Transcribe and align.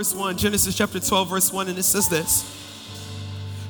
verse 0.00 0.14
1, 0.14 0.38
Genesis 0.38 0.74
chapter 0.74 0.98
12, 0.98 1.28
verse 1.28 1.52
1, 1.52 1.68
and 1.68 1.78
it 1.78 1.82
says 1.82 2.08
this 2.08 2.42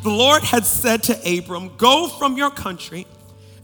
The 0.04 0.10
Lord 0.10 0.44
had 0.44 0.64
said 0.64 1.02
to 1.04 1.38
Abram, 1.38 1.76
Go 1.76 2.06
from 2.06 2.36
your 2.36 2.50
country 2.50 3.04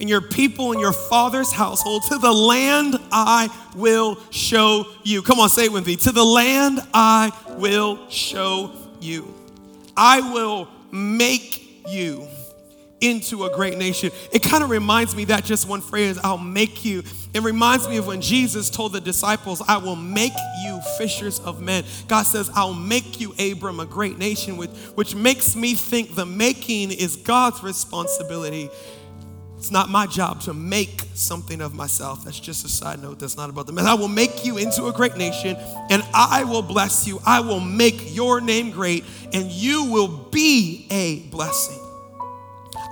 and 0.00 0.08
your 0.08 0.20
people 0.20 0.72
and 0.72 0.80
your 0.80 0.92
father's 0.92 1.52
household 1.52 2.02
to 2.08 2.18
the 2.18 2.32
land 2.32 2.96
I 3.12 3.56
will 3.76 4.18
show 4.32 4.84
you. 5.04 5.22
Come 5.22 5.38
on, 5.38 5.48
say 5.48 5.66
it 5.66 5.72
with 5.72 5.86
me. 5.86 5.94
To 5.94 6.10
the 6.10 6.24
land 6.24 6.80
I 6.92 7.30
will 7.50 8.10
show 8.10 8.72
you. 9.00 9.32
I 9.96 10.32
will 10.32 10.66
make 10.90 11.86
you 11.88 12.26
into 13.00 13.44
a 13.44 13.54
great 13.54 13.76
nation. 13.76 14.10
It 14.32 14.42
kind 14.42 14.64
of 14.64 14.70
reminds 14.70 15.14
me 15.14 15.26
that 15.26 15.44
just 15.44 15.68
one 15.68 15.80
phrase, 15.80 16.18
I'll 16.22 16.38
make 16.38 16.84
you. 16.84 17.02
It 17.34 17.42
reminds 17.42 17.88
me 17.88 17.98
of 17.98 18.06
when 18.06 18.20
Jesus 18.20 18.70
told 18.70 18.92
the 18.92 19.00
disciples, 19.00 19.62
I 19.66 19.76
will 19.76 19.96
make 19.96 20.32
you 20.62 20.80
fishers 20.96 21.40
of 21.40 21.60
men. 21.60 21.84
God 22.08 22.22
says, 22.22 22.50
I'll 22.54 22.74
make 22.74 23.20
you, 23.20 23.34
Abram, 23.38 23.80
a 23.80 23.86
great 23.86 24.18
nation, 24.18 24.56
which, 24.56 24.70
which 24.94 25.14
makes 25.14 25.54
me 25.54 25.74
think 25.74 26.14
the 26.14 26.26
making 26.26 26.92
is 26.92 27.16
God's 27.16 27.62
responsibility. 27.62 28.70
It's 29.58 29.70
not 29.70 29.88
my 29.88 30.06
job 30.06 30.42
to 30.42 30.54
make 30.54 31.02
something 31.14 31.60
of 31.60 31.74
myself. 31.74 32.24
That's 32.24 32.38
just 32.38 32.64
a 32.64 32.68
side 32.68 33.02
note. 33.02 33.18
That's 33.18 33.36
not 33.36 33.48
about 33.50 33.66
the 33.66 33.72
man. 33.72 33.86
I 33.86 33.94
will 33.94 34.08
make 34.08 34.44
you 34.44 34.58
into 34.58 34.86
a 34.86 34.92
great 34.92 35.16
nation 35.16 35.56
and 35.90 36.04
I 36.14 36.44
will 36.44 36.62
bless 36.62 37.06
you. 37.06 37.20
I 37.24 37.40
will 37.40 37.60
make 37.60 38.14
your 38.14 38.40
name 38.40 38.70
great 38.70 39.04
and 39.32 39.50
you 39.50 39.90
will 39.90 40.08
be 40.08 40.86
a 40.90 41.20
blessing. 41.30 41.85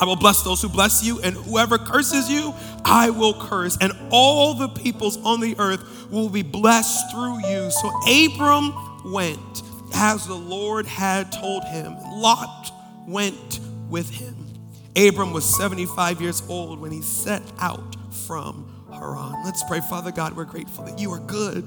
I 0.01 0.05
will 0.05 0.17
bless 0.17 0.43
those 0.43 0.61
who 0.61 0.69
bless 0.69 1.05
you, 1.05 1.21
and 1.21 1.35
whoever 1.35 1.79
curses 1.79 2.31
you, 2.31 2.55
I 2.85 3.11
will 3.11 3.35
curse. 3.35 3.79
And 3.81 3.93
all 4.11 4.55
the 4.55 4.69
peoples 4.69 5.17
on 5.25 5.41
the 5.41 5.55
earth 5.59 6.11
will 6.11 6.29
be 6.29 6.43
blessed 6.43 7.11
through 7.13 7.47
you. 7.49 7.71
So 7.71 7.91
Abram 8.09 8.75
went 9.13 9.63
as 9.95 10.27
the 10.27 10.35
Lord 10.35 10.87
had 10.87 11.33
told 11.33 11.65
him. 11.65 11.97
Lot 12.13 12.73
went 13.07 13.61
with 13.89 14.11
him. 14.11 14.35
Abram 14.97 15.33
was 15.33 15.45
75 15.57 16.21
years 16.21 16.43
old 16.49 16.81
when 16.81 16.93
he 16.93 17.03
set 17.03 17.43
out 17.59 17.97
from 18.27 18.71
Haran. 18.93 19.43
Let's 19.45 19.65
pray, 19.65 19.81
Father 19.81 20.13
God, 20.13 20.37
we're 20.37 20.45
grateful 20.45 20.85
that 20.85 20.99
you 20.99 21.11
are 21.13 21.21
good. 21.21 21.67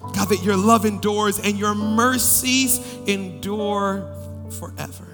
God, 0.00 0.28
that 0.30 0.42
your 0.42 0.56
love 0.56 0.84
endures 0.84 1.38
and 1.38 1.58
your 1.58 1.74
mercies 1.74 2.78
endure 3.06 4.12
forever. 4.58 5.09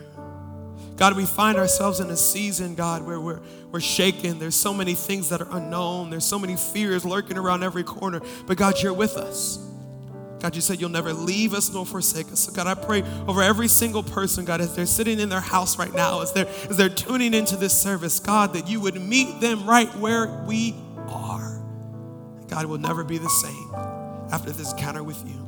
God, 0.97 1.15
we 1.15 1.27
find 1.27 1.59
ourselves 1.59 2.01
in 2.01 2.09
a 2.11 2.17
season, 2.17 2.75
God, 2.75 3.05
where 3.05 3.21
we're, 3.21 3.41
we're 3.71 3.81
shaken. 3.81 4.39
There's 4.39 4.57
so 4.57 4.73
many 4.73 4.95
things 4.95 5.29
that 5.29 5.43
are 5.43 5.49
unknown. 5.51 6.09
There's 6.09 6.25
so 6.25 6.39
many 6.39 6.57
fears 6.57 7.05
lurking 7.05 7.37
around 7.37 7.63
every 7.63 7.85
corner. 7.85 8.21
But 8.47 8.57
God, 8.57 8.81
you're 8.83 8.95
with 8.95 9.17
us. 9.17 9.59
God, 10.41 10.55
you 10.55 10.61
said 10.61 10.81
you'll 10.81 10.91
never 10.91 11.13
leave 11.13 11.55
us 11.55 11.73
nor 11.73 11.85
forsake 11.85 12.31
us. 12.33 12.41
So, 12.41 12.53
God, 12.53 12.67
I 12.67 12.75
pray 12.75 13.03
over 13.27 13.43
every 13.43 13.69
single 13.69 14.03
person, 14.03 14.45
God, 14.45 14.61
as 14.61 14.75
they're 14.75 14.87
sitting 14.87 15.21
in 15.21 15.29
their 15.29 15.41
house 15.41 15.79
right 15.79 15.93
now, 15.93 16.23
as 16.23 16.33
they're, 16.33 16.49
as 16.71 16.77
they're 16.77 16.89
tuning 16.89 17.35
into 17.35 17.57
this 17.57 17.79
service, 17.79 18.19
God, 18.19 18.55
that 18.55 18.69
you 18.69 18.81
would 18.81 19.01
meet 19.01 19.41
them 19.41 19.67
right 19.67 19.95
where 19.97 20.45
we 20.47 20.75
are. 21.09 21.63
God 22.49 22.67
will 22.67 22.79
never 22.79 23.05
be 23.05 23.19
the 23.19 23.29
same 23.29 23.75
after 24.33 24.51
this 24.51 24.73
encounter 24.73 25.03
with 25.03 25.23
you. 25.27 25.47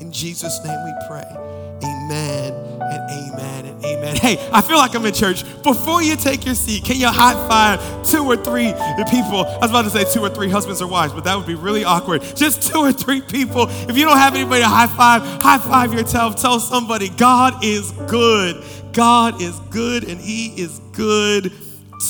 In 0.00 0.12
Jesus' 0.12 0.62
name 0.64 0.78
we 0.84 0.92
pray. 1.08 1.61
Amen 1.84 2.52
and 2.80 3.10
amen 3.10 3.66
and 3.66 3.84
amen. 3.84 4.16
Hey, 4.16 4.38
I 4.52 4.60
feel 4.60 4.76
like 4.76 4.94
I'm 4.94 5.04
in 5.06 5.14
church. 5.14 5.44
Before 5.62 6.02
you 6.02 6.16
take 6.16 6.44
your 6.44 6.54
seat, 6.54 6.84
can 6.84 6.96
you 6.96 7.08
high 7.08 7.34
five 7.48 7.80
two 8.06 8.24
or 8.24 8.36
three 8.36 8.72
people? 9.10 9.44
I 9.44 9.58
was 9.58 9.70
about 9.70 9.82
to 9.82 9.90
say 9.90 10.04
two 10.04 10.20
or 10.20 10.28
three 10.28 10.48
husbands 10.48 10.82
or 10.82 10.88
wives, 10.88 11.12
but 11.12 11.24
that 11.24 11.36
would 11.36 11.46
be 11.46 11.54
really 11.54 11.84
awkward. 11.84 12.22
Just 12.36 12.70
two 12.70 12.78
or 12.78 12.92
three 12.92 13.20
people. 13.20 13.66
If 13.68 13.96
you 13.96 14.04
don't 14.04 14.18
have 14.18 14.34
anybody 14.34 14.62
to 14.62 14.68
high 14.68 14.86
five, 14.86 15.22
high 15.42 15.58
five 15.58 15.92
yourself. 15.92 16.36
Tell 16.36 16.60
somebody, 16.60 17.08
God 17.08 17.64
is 17.64 17.92
good. 18.08 18.62
God 18.92 19.40
is 19.40 19.58
good, 19.70 20.04
and 20.04 20.20
He 20.20 20.48
is 20.60 20.78
good 20.92 21.52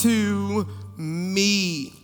to 0.00 0.66
me. 0.97 2.02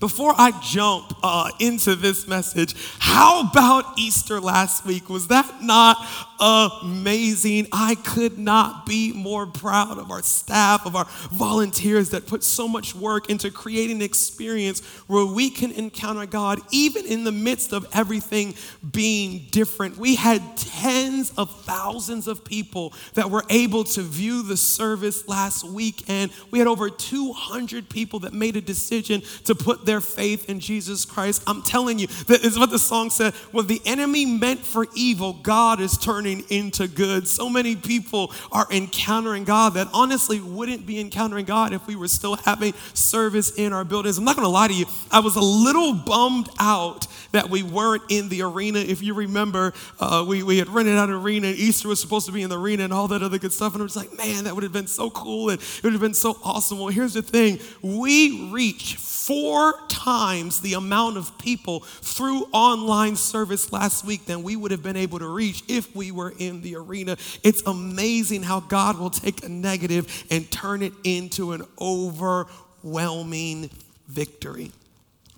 Before 0.00 0.32
I 0.36 0.52
jump 0.62 1.12
uh, 1.22 1.50
into 1.58 1.96
this 1.96 2.28
message, 2.28 2.74
how 3.00 3.50
about 3.50 3.98
Easter 3.98 4.40
last 4.40 4.84
week? 4.86 5.08
Was 5.08 5.28
that 5.28 5.62
not 5.62 5.96
amazing? 6.38 7.66
I 7.72 7.96
could 7.96 8.38
not 8.38 8.86
be 8.86 9.12
more 9.12 9.46
proud 9.46 9.98
of 9.98 10.12
our 10.12 10.22
staff, 10.22 10.86
of 10.86 10.94
our 10.94 11.06
volunteers 11.32 12.10
that 12.10 12.28
put 12.28 12.44
so 12.44 12.68
much 12.68 12.94
work 12.94 13.28
into 13.28 13.50
creating 13.50 13.96
an 13.96 14.02
experience 14.02 14.80
where 15.08 15.26
we 15.26 15.50
can 15.50 15.72
encounter 15.72 16.26
God 16.26 16.60
even 16.70 17.04
in 17.04 17.24
the 17.24 17.32
midst 17.32 17.72
of 17.72 17.86
everything 17.92 18.54
being 18.92 19.46
different. 19.50 19.98
We 19.98 20.14
had 20.14 20.56
tens 20.56 21.32
of 21.36 21.50
thousands 21.62 22.28
of 22.28 22.44
people 22.44 22.94
that 23.14 23.30
were 23.30 23.44
able 23.50 23.82
to 23.84 24.02
view 24.02 24.42
the 24.44 24.56
service 24.56 25.26
last 25.26 25.64
weekend. 25.64 26.30
We 26.52 26.60
had 26.60 26.68
over 26.68 26.88
200 26.88 27.88
people 27.88 28.20
that 28.20 28.32
made 28.32 28.56
a 28.56 28.60
decision 28.60 29.22
to 29.44 29.56
put 29.56 29.86
their 29.88 30.00
faith 30.02 30.50
in 30.50 30.60
Jesus 30.60 31.06
Christ. 31.06 31.42
I'm 31.46 31.62
telling 31.62 31.98
you, 31.98 32.08
that 32.26 32.44
is 32.44 32.58
what 32.58 32.68
the 32.68 32.78
song 32.78 33.08
said. 33.08 33.32
What 33.52 33.68
the 33.68 33.80
enemy 33.86 34.26
meant 34.26 34.60
for 34.60 34.86
evil, 34.94 35.32
God 35.32 35.80
is 35.80 35.96
turning 35.96 36.44
into 36.50 36.86
good. 36.86 37.26
So 37.26 37.48
many 37.48 37.74
people 37.74 38.30
are 38.52 38.66
encountering 38.70 39.44
God 39.44 39.74
that 39.74 39.88
honestly 39.94 40.42
wouldn't 40.42 40.84
be 40.84 41.00
encountering 41.00 41.46
God 41.46 41.72
if 41.72 41.86
we 41.86 41.96
were 41.96 42.06
still 42.06 42.36
having 42.36 42.74
service 42.92 43.50
in 43.52 43.72
our 43.72 43.82
buildings. 43.82 44.18
I'm 44.18 44.24
not 44.24 44.36
gonna 44.36 44.48
lie 44.48 44.68
to 44.68 44.74
you, 44.74 44.84
I 45.10 45.20
was 45.20 45.36
a 45.36 45.40
little 45.40 45.94
bummed 45.94 46.50
out 46.60 47.06
that 47.32 47.48
we 47.48 47.62
weren't 47.62 48.02
in 48.10 48.28
the 48.28 48.42
arena. 48.42 48.80
If 48.80 49.02
you 49.02 49.14
remember, 49.14 49.72
uh, 50.00 50.24
we, 50.26 50.42
we 50.42 50.58
had 50.58 50.68
rented 50.68 50.96
out 50.96 51.08
an 51.08 51.14
arena 51.14 51.48
and 51.48 51.56
Easter 51.56 51.88
was 51.88 52.00
supposed 52.00 52.26
to 52.26 52.32
be 52.32 52.42
in 52.42 52.50
the 52.50 52.58
arena 52.58 52.84
and 52.84 52.92
all 52.92 53.08
that 53.08 53.22
other 53.22 53.38
good 53.38 53.52
stuff. 53.52 53.74
And 53.74 53.82
I 53.82 53.84
was 53.84 53.96
like, 53.96 54.12
man, 54.16 54.44
that 54.44 54.54
would 54.54 54.64
have 54.64 54.72
been 54.72 54.86
so 54.86 55.10
cool 55.10 55.50
and 55.50 55.60
it 55.60 55.82
would 55.82 55.92
have 55.92 56.02
been 56.02 56.14
so 56.14 56.38
awesome. 56.44 56.78
Well, 56.78 56.88
here's 56.88 57.14
the 57.14 57.22
thing 57.22 57.58
we 57.82 58.50
reach 58.50 58.96
four 58.96 59.77
times 59.88 60.60
the 60.60 60.74
amount 60.74 61.16
of 61.16 61.36
people 61.38 61.80
through 61.80 62.44
online 62.52 63.16
service 63.16 63.72
last 63.72 64.04
week 64.04 64.26
than 64.26 64.42
we 64.42 64.56
would 64.56 64.70
have 64.70 64.82
been 64.82 64.96
able 64.96 65.18
to 65.18 65.28
reach 65.28 65.62
if 65.68 65.94
we 65.94 66.10
were 66.10 66.32
in 66.38 66.62
the 66.62 66.76
arena. 66.76 67.16
It's 67.42 67.62
amazing 67.66 68.42
how 68.42 68.60
God 68.60 68.98
will 68.98 69.10
take 69.10 69.44
a 69.44 69.48
negative 69.48 70.26
and 70.30 70.50
turn 70.50 70.82
it 70.82 70.92
into 71.04 71.52
an 71.52 71.62
overwhelming 71.80 73.70
victory. 74.06 74.72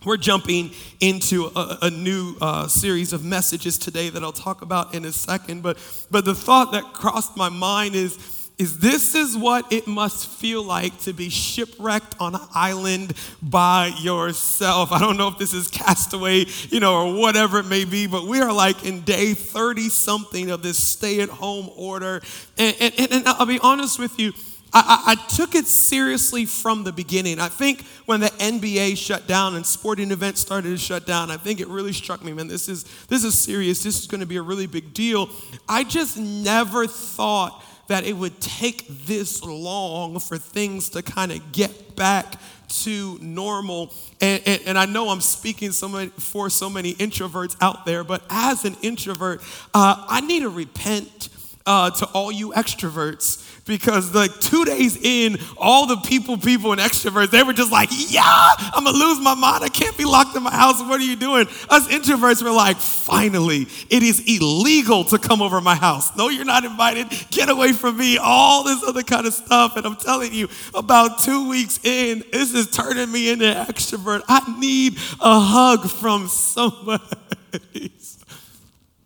We're 0.05 0.17
jumping 0.17 0.71
into 1.01 1.51
a, 1.55 1.79
a 1.83 1.91
new 1.91 2.35
uh, 2.41 2.69
series 2.69 3.13
of 3.13 3.23
messages 3.23 3.77
today 3.77 4.09
that 4.09 4.23
I'll 4.23 4.33
talk 4.33 4.63
about 4.63 4.95
in 4.95 5.05
a 5.05 5.13
second. 5.13 5.63
But, 5.63 5.77
but 6.11 6.25
the 6.25 6.35
thought 6.35 6.73
that 6.73 6.95
crossed 6.95 7.37
my 7.37 7.51
mind 7.51 7.95
is, 7.95 8.17
is 8.61 8.79
this 8.79 9.15
is 9.15 9.39
what 9.39 9.73
it 9.73 9.87
must 9.87 10.29
feel 10.29 10.63
like 10.63 10.99
to 11.01 11.15
be 11.15 11.31
shipwrecked 11.31 12.15
on 12.21 12.35
an 12.35 12.43
island 12.55 13.15
by 13.41 13.87
yourself. 14.01 14.93
I 14.93 14.99
don't 14.99 15.17
know 15.17 15.29
if 15.29 15.39
this 15.39 15.55
is 15.55 15.69
castaway, 15.69 16.45
you 16.69 16.79
know, 16.79 17.07
or 17.07 17.15
whatever 17.19 17.59
it 17.59 17.67
may 17.67 17.87
be, 17.87 18.07
but 18.07 18.25
we 18.27 18.41
are 18.41 18.53
like 18.53 18.85
in 18.85 19.01
day 19.01 19.33
30 19.33 19.89
something 19.89 20.51
of 20.51 20.63
this 20.63 20.77
stay 20.77 21.21
at 21.21 21.31
home 21.31 21.71
order. 21.75 22.21
And, 22.59 22.77
and, 22.81 23.13
and 23.13 23.29
I'll 23.29 23.47
be 23.47 23.59
honest 23.61 23.99
with 23.99 24.19
you, 24.19 24.33
I, 24.73 25.03
I, 25.07 25.35
took 25.35 25.55
it 25.55 25.67
seriously 25.67 26.47
from 26.47 26.85
the 26.85 26.93
beginning. 26.93 27.41
I 27.41 27.49
think 27.49 27.85
when 28.07 28.21
the 28.21 28.29
NBA 28.29 28.97
shut 28.97 29.27
down 29.27 29.57
and 29.57 29.67
sporting 29.67 30.13
events 30.13 30.41
started 30.41 30.69
to 30.69 30.77
shut 30.77 31.07
down, 31.07 31.31
I 31.31 31.37
think 31.37 31.61
it 31.61 31.69
really 31.69 31.93
struck 31.93 32.23
me, 32.23 32.33
man, 32.33 32.47
this 32.47 32.69
is, 32.69 32.85
this 33.09 33.25
is 33.25 33.39
serious. 33.39 33.83
This 33.83 33.99
is 33.99 34.07
going 34.07 34.21
to 34.21 34.27
be 34.27 34.37
a 34.37 34.43
really 34.43 34.67
big 34.67 34.95
deal. 34.95 35.29
I 35.69 35.83
just 35.85 36.17
never 36.17 36.87
thought 36.87 37.65
that 37.89 38.05
it 38.05 38.13
would 38.13 38.41
take 38.41 38.87
this 39.07 39.43
long 39.43 40.21
for 40.21 40.39
things 40.39 40.91
to 40.91 41.03
kind 41.03 41.33
of 41.33 41.51
get 41.51 41.97
back 41.97 42.35
to 42.69 43.19
normal. 43.21 43.93
And, 44.21 44.41
and, 44.47 44.63
and, 44.67 44.79
I 44.79 44.87
know 44.87 45.09
I'm 45.09 45.21
speaking 45.21 45.73
so 45.73 45.89
many, 45.89 46.11
for 46.11 46.49
so 46.49 46.71
many 46.71 46.95
introverts 46.95 47.57
out 47.61 47.85
there, 47.85 48.05
but 48.05 48.23
as 48.31 48.65
an 48.65 48.77
introvert, 48.83 49.43
uh, 49.75 50.07
I 50.09 50.21
need 50.21 50.41
to 50.41 50.49
repent 50.49 51.31
uh, 51.67 51.91
to 51.91 52.07
all 52.07 52.31
you 52.31 52.53
extroverts 52.53 53.45
because 53.71 54.13
like 54.13 54.41
two 54.41 54.65
days 54.65 54.97
in, 55.01 55.39
all 55.57 55.87
the 55.87 55.97
people, 55.99 56.37
people, 56.37 56.73
and 56.73 56.81
extroverts, 56.81 57.31
they 57.31 57.45
were 57.45 57.53
just 57.53 57.71
like, 57.71 57.89
yeah, 57.93 58.23
I'm 58.25 58.83
gonna 58.83 58.99
lose 58.99 59.21
my 59.21 59.37
mind. 59.37 59.63
I 59.63 59.69
can't 59.69 59.97
be 59.97 60.05
locked 60.05 60.37
in 60.37 60.43
my 60.43 60.51
house. 60.51 60.81
What 60.81 61.01
are 61.01 61.05
you 61.05 61.15
doing? 61.15 61.47
Us 61.69 61.87
introverts 61.87 62.43
were 62.43 62.51
like, 62.51 62.79
finally, 62.79 63.69
it 63.89 64.03
is 64.03 64.25
illegal 64.27 65.05
to 65.05 65.19
come 65.19 65.41
over 65.41 65.61
my 65.61 65.77
house. 65.77 66.17
No, 66.17 66.29
you're 66.31 66.45
not 66.45 66.65
invited. 66.65 67.07
Get 67.31 67.49
away 67.49 67.73
from 67.73 67.97
me. 67.97 68.19
All 68.19 68.65
this 68.65 68.83
other 68.83 69.05
kind 69.05 69.25
of 69.25 69.35
stuff. 69.35 69.77
And 69.77 69.87
I'm 69.87 69.97
telling 69.97 70.35
you, 70.35 70.49
about 70.75 71.21
two 71.21 71.49
weeks 71.49 71.79
in, 71.85 72.25
this 72.33 72.53
is 72.53 72.73
turning 72.73 73.13
me 73.13 73.31
into 73.31 73.47
an 73.47 73.67
extrovert. 73.67 74.23
I 74.27 74.59
need 74.59 74.97
a 75.21 75.39
hug 75.39 75.89
from 75.89 76.27
somebody. 76.27 77.05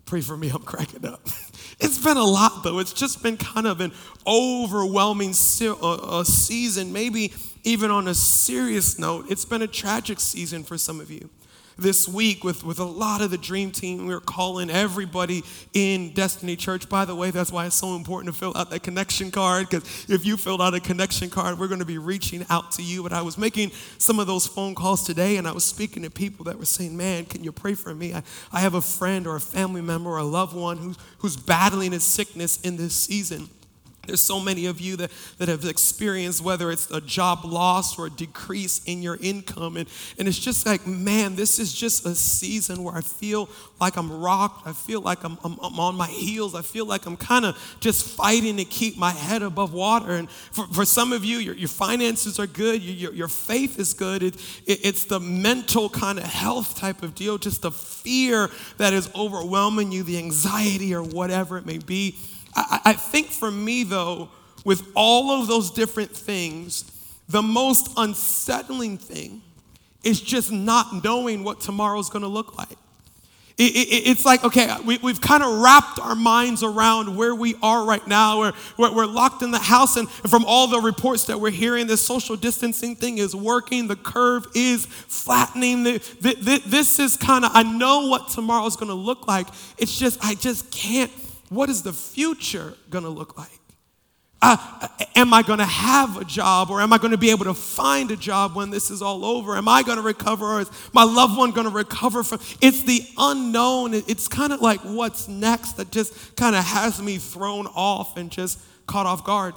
Pray 0.07 0.23
for 0.23 0.39
me, 0.39 0.49
I'm 0.49 0.63
cracking 0.63 1.05
up. 1.05 1.21
It's 1.85 1.99
been 1.99 2.17
a 2.17 2.25
lot, 2.25 2.65
though. 2.65 2.79
It's 2.79 2.95
just 2.95 3.23
been 3.23 3.37
kind 3.37 3.67
of 3.67 3.83
an 3.83 3.93
overwhelming 4.27 5.35
se- 5.35 5.69
uh, 5.69 5.75
uh, 5.95 6.25
season, 6.25 6.95
maybe 6.95 7.35
even 7.63 7.91
on 7.91 8.09
a 8.09 8.15
serious 8.15 8.99
note. 8.99 9.27
It's 9.29 9.45
been 9.45 9.61
a 9.61 9.67
tragic 9.67 10.19
season 10.19 10.65
for 10.65 10.79
some 10.79 10.99
of 10.99 11.11
you. 11.11 11.29
This 11.77 12.09
week 12.09 12.45
with, 12.45 12.65
with 12.65 12.79
a 12.79 12.85
lot 12.85 13.21
of 13.21 13.31
the 13.31 13.39
dream 13.39 13.71
team. 13.71 14.07
We 14.07 14.15
were 14.15 14.21
calling 14.21 14.71
everybody 14.71 15.43
in 15.73 16.13
Destiny 16.15 16.57
Church. 16.57 16.89
By 16.89 17.05
the 17.05 17.15
way, 17.15 17.31
that's 17.31 17.53
why 17.53 17.67
it's 17.67 17.77
so 17.77 17.97
important 17.97 18.33
to 18.33 18.39
fill 18.39 18.53
out 18.57 18.71
that 18.71 18.83
connection 18.83 19.31
card, 19.31 19.69
because 19.69 20.07
if 20.09 20.25
you 20.25 20.37
filled 20.37 20.63
out 20.63 20.75
a 20.75 20.81
connection 20.81 21.31
card, 21.31 21.59
we're 21.59 21.69
going 21.69 21.81
to 21.81 21.87
be 21.87 21.99
reaching 21.99 22.45
out 22.51 22.73
to 22.73 22.83
you. 22.83 23.03
But 23.03 23.13
I 23.13 23.23
was 23.23 23.39
making 23.39 23.71
some 23.99 24.19
of 24.19 24.27
those 24.27 24.47
phone 24.47 24.75
calls 24.75 25.05
today, 25.05 25.37
and 25.37 25.47
I 25.47 25.53
was 25.53 25.65
speaking 25.65 26.03
to 26.03 26.11
people 26.11 26.45
that 26.45 26.59
were 26.59 26.65
saying, 26.65 26.97
Man, 26.97 27.25
can 27.25 27.43
you 27.43 27.53
pray 27.53 27.75
for 27.75 27.95
me? 27.95 28.15
I, 28.15 28.23
I 28.53 28.61
have 28.61 28.75
a 28.75 28.81
friend 28.81 29.27
or 29.27 29.37
a 29.37 29.41
family 29.41 29.81
member 29.81 30.11
or 30.11 30.19
a 30.19 30.25
loved 30.25 30.55
one 30.55 30.79
who's, 30.79 30.97
who's 31.19 31.37
battling 31.37 31.93
a 31.95 32.01
sickness 32.01 32.61
in 32.61 32.77
this 32.77 32.95
season. 32.95 33.49
There's 34.07 34.21
so 34.21 34.41
many 34.41 34.67
of 34.67 34.81
you 34.81 34.97
that, 34.97 35.11
that 35.39 35.49
have 35.49 35.65
experienced 35.65 36.43
whether 36.43 36.71
it's 36.71 36.91
a 36.91 37.01
job 37.01 37.45
loss 37.45 37.99
or 37.99 38.07
a 38.07 38.11
decrease 38.11 38.83
in 38.85 39.03
your 39.03 39.19
income. 39.21 39.77
And, 39.77 39.89
and 40.19 40.29
it's 40.29 40.39
just 40.39 40.67
like, 40.67 40.87
man, 40.87 41.37
this 41.37 41.59
is 41.59 41.73
just 41.73 42.07
a 42.07 42.15
season 42.15 42.85
where 42.85 42.95
I 42.95 43.01
feel 43.01 43.49
like 43.81 43.97
I'm 43.97 44.11
rocked. 44.11 44.67
I 44.67 44.73
feel 44.73 45.01
like 45.01 45.25
I'm, 45.25 45.39
I'm, 45.45 45.59
I'm 45.63 45.79
on 45.81 45.97
my 45.97 46.09
heels. 46.09 46.55
I 46.55 46.63
feel 46.63 46.87
like 46.87 47.07
I'm 47.07 47.17
kind 47.17 47.45
of 47.45 47.77
just 47.81 48.07
fighting 48.17 48.57
to 48.59 48.65
keep 48.65 48.97
my 48.97 49.11
head 49.11 49.43
above 49.43 49.73
water. 49.73 50.13
And 50.13 50.31
for, 50.31 50.67
for 50.69 50.85
some 50.85 51.13
of 51.13 51.25
you, 51.25 51.39
your, 51.39 51.55
your 51.55 51.69
finances 51.69 52.39
are 52.39 52.47
good, 52.47 52.83
your, 52.83 53.13
your 53.13 53.29
faith 53.29 53.79
is 53.79 53.95
good. 53.95 54.23
It, 54.23 54.37
it, 54.67 54.81
it's 54.85 55.05
the 55.05 55.21
mental 55.21 55.89
kind 55.89 56.19
of 56.19 56.25
health 56.25 56.77
type 56.77 57.03
of 57.03 57.15
deal, 57.15 57.39
just 57.39 57.63
the 57.63 57.71
fear 57.71 58.51
that 58.77 58.93
is 58.93 59.11
overwhelming 59.15 59.93
you, 59.93 60.03
the 60.03 60.19
anxiety 60.19 60.95
or 60.95 61.03
whatever 61.03 61.59
it 61.59 61.67
may 61.67 61.79
be. 61.79 62.17
I, 62.55 62.81
I 62.85 62.93
think 62.93 63.29
for 63.29 63.51
me, 63.51 63.85
though, 63.85 64.29
with 64.65 64.83
all 64.95 65.31
of 65.31 65.49
those 65.49 65.71
different 65.71 66.11
things, 66.11 66.91
the 67.29 67.43
most 67.43 67.93
unsettling 67.97 68.99
thing 68.99 69.43
is 70.03 70.21
just 70.21 70.53
not 70.53 71.03
knowing 71.03 71.45
what 71.45 71.61
tomorrow's 71.61 72.11
gonna 72.11 72.29
look 72.29 72.59
like. 72.59 72.77
It, 73.57 73.73
it, 73.77 74.09
it's 74.11 74.25
like, 74.25 74.43
okay, 74.43 74.69
we, 74.85 74.97
have 74.97 75.21
kind 75.21 75.43
of 75.43 75.61
wrapped 75.61 76.01
our 76.01 76.17
minds 76.17 76.65
around 76.65 77.17
where 77.17 77.37
we 77.37 77.55
are 77.63 77.85
right 77.85 78.05
now. 78.05 78.41
We're, 78.41 78.53
we're, 78.77 78.93
we're 78.93 79.07
locked 79.07 79.43
in 79.43 79.53
the 79.53 79.61
house, 79.61 79.97
and, 79.97 80.09
and 80.23 80.31
from 80.31 80.45
all 80.45 80.67
the 80.67 80.81
reports 80.81 81.27
that 81.27 81.39
we're 81.39 81.53
hearing, 81.53 81.87
this 81.87 82.05
social 82.05 82.35
distancing 82.35 82.97
thing 82.97 83.19
is 83.19 83.35
working. 83.35 83.87
The 83.87 83.95
curve 83.95 84.47
is 84.57 84.87
flattening. 84.87 85.85
The, 85.85 85.99
the, 86.21 86.35
the, 86.35 86.63
this 86.67 86.99
is 86.99 87.17
kind 87.17 87.45
of, 87.45 87.53
I 87.55 87.63
know 87.63 88.09
what 88.09 88.29
tomorrow's 88.29 88.77
gonna 88.77 88.93
look 88.93 89.29
like. 89.29 89.47
It's 89.79 89.97
just, 89.97 90.19
I 90.25 90.35
just 90.35 90.73
can't 90.73 91.13
what 91.55 91.69
is 91.69 91.83
the 91.83 91.93
future 91.93 92.75
going 92.91 93.05
to 93.05 93.11
look 93.11 93.37
like? 93.39 93.61
Uh, 94.43 94.89
am 95.17 95.33
I 95.33 95.41
going 95.41 95.59
to 95.59 95.65
have 95.65 96.19
a 96.19 96.25
job 96.25 96.71
or 96.71 96.83
am 96.83 96.93
I 96.93 96.99
going 96.99 97.13
to 97.13 97.19
be 97.19 97.31
able 97.31 97.47
to 97.47 97.55
find 97.55 98.11
a 98.11 98.17
job 98.17 98.55
when 98.55 98.69
this 98.69 98.91
is 98.91 99.01
all 99.01 99.25
over? 99.25 99.57
Am 99.57 99.67
I 99.69 99.83
going 99.83 99.97
to 99.97 100.03
recover 100.03 100.45
or 100.45 100.61
is 100.61 100.71
my 100.93 101.03
loved 101.03 101.39
one 101.39 101.53
going 101.53 101.67
to 101.67 101.73
recover 101.73 102.23
from? 102.23 102.41
It's 102.61 102.83
the 102.83 103.07
unknown. 103.17 103.95
It's 103.95 104.29
kind 104.29 104.53
of 104.53 104.61
like 104.61 104.81
what's 104.81 105.29
next 105.29 105.79
that 105.79 105.91
just 105.91 106.37
kind 106.37 106.55
of 106.55 106.63
has 106.63 107.01
me 107.01 107.17
thrown 107.17 107.67
off 107.69 108.19
and 108.19 108.31
just 108.31 108.61
caught 108.87 109.07
off 109.07 109.25
guard. 109.25 109.55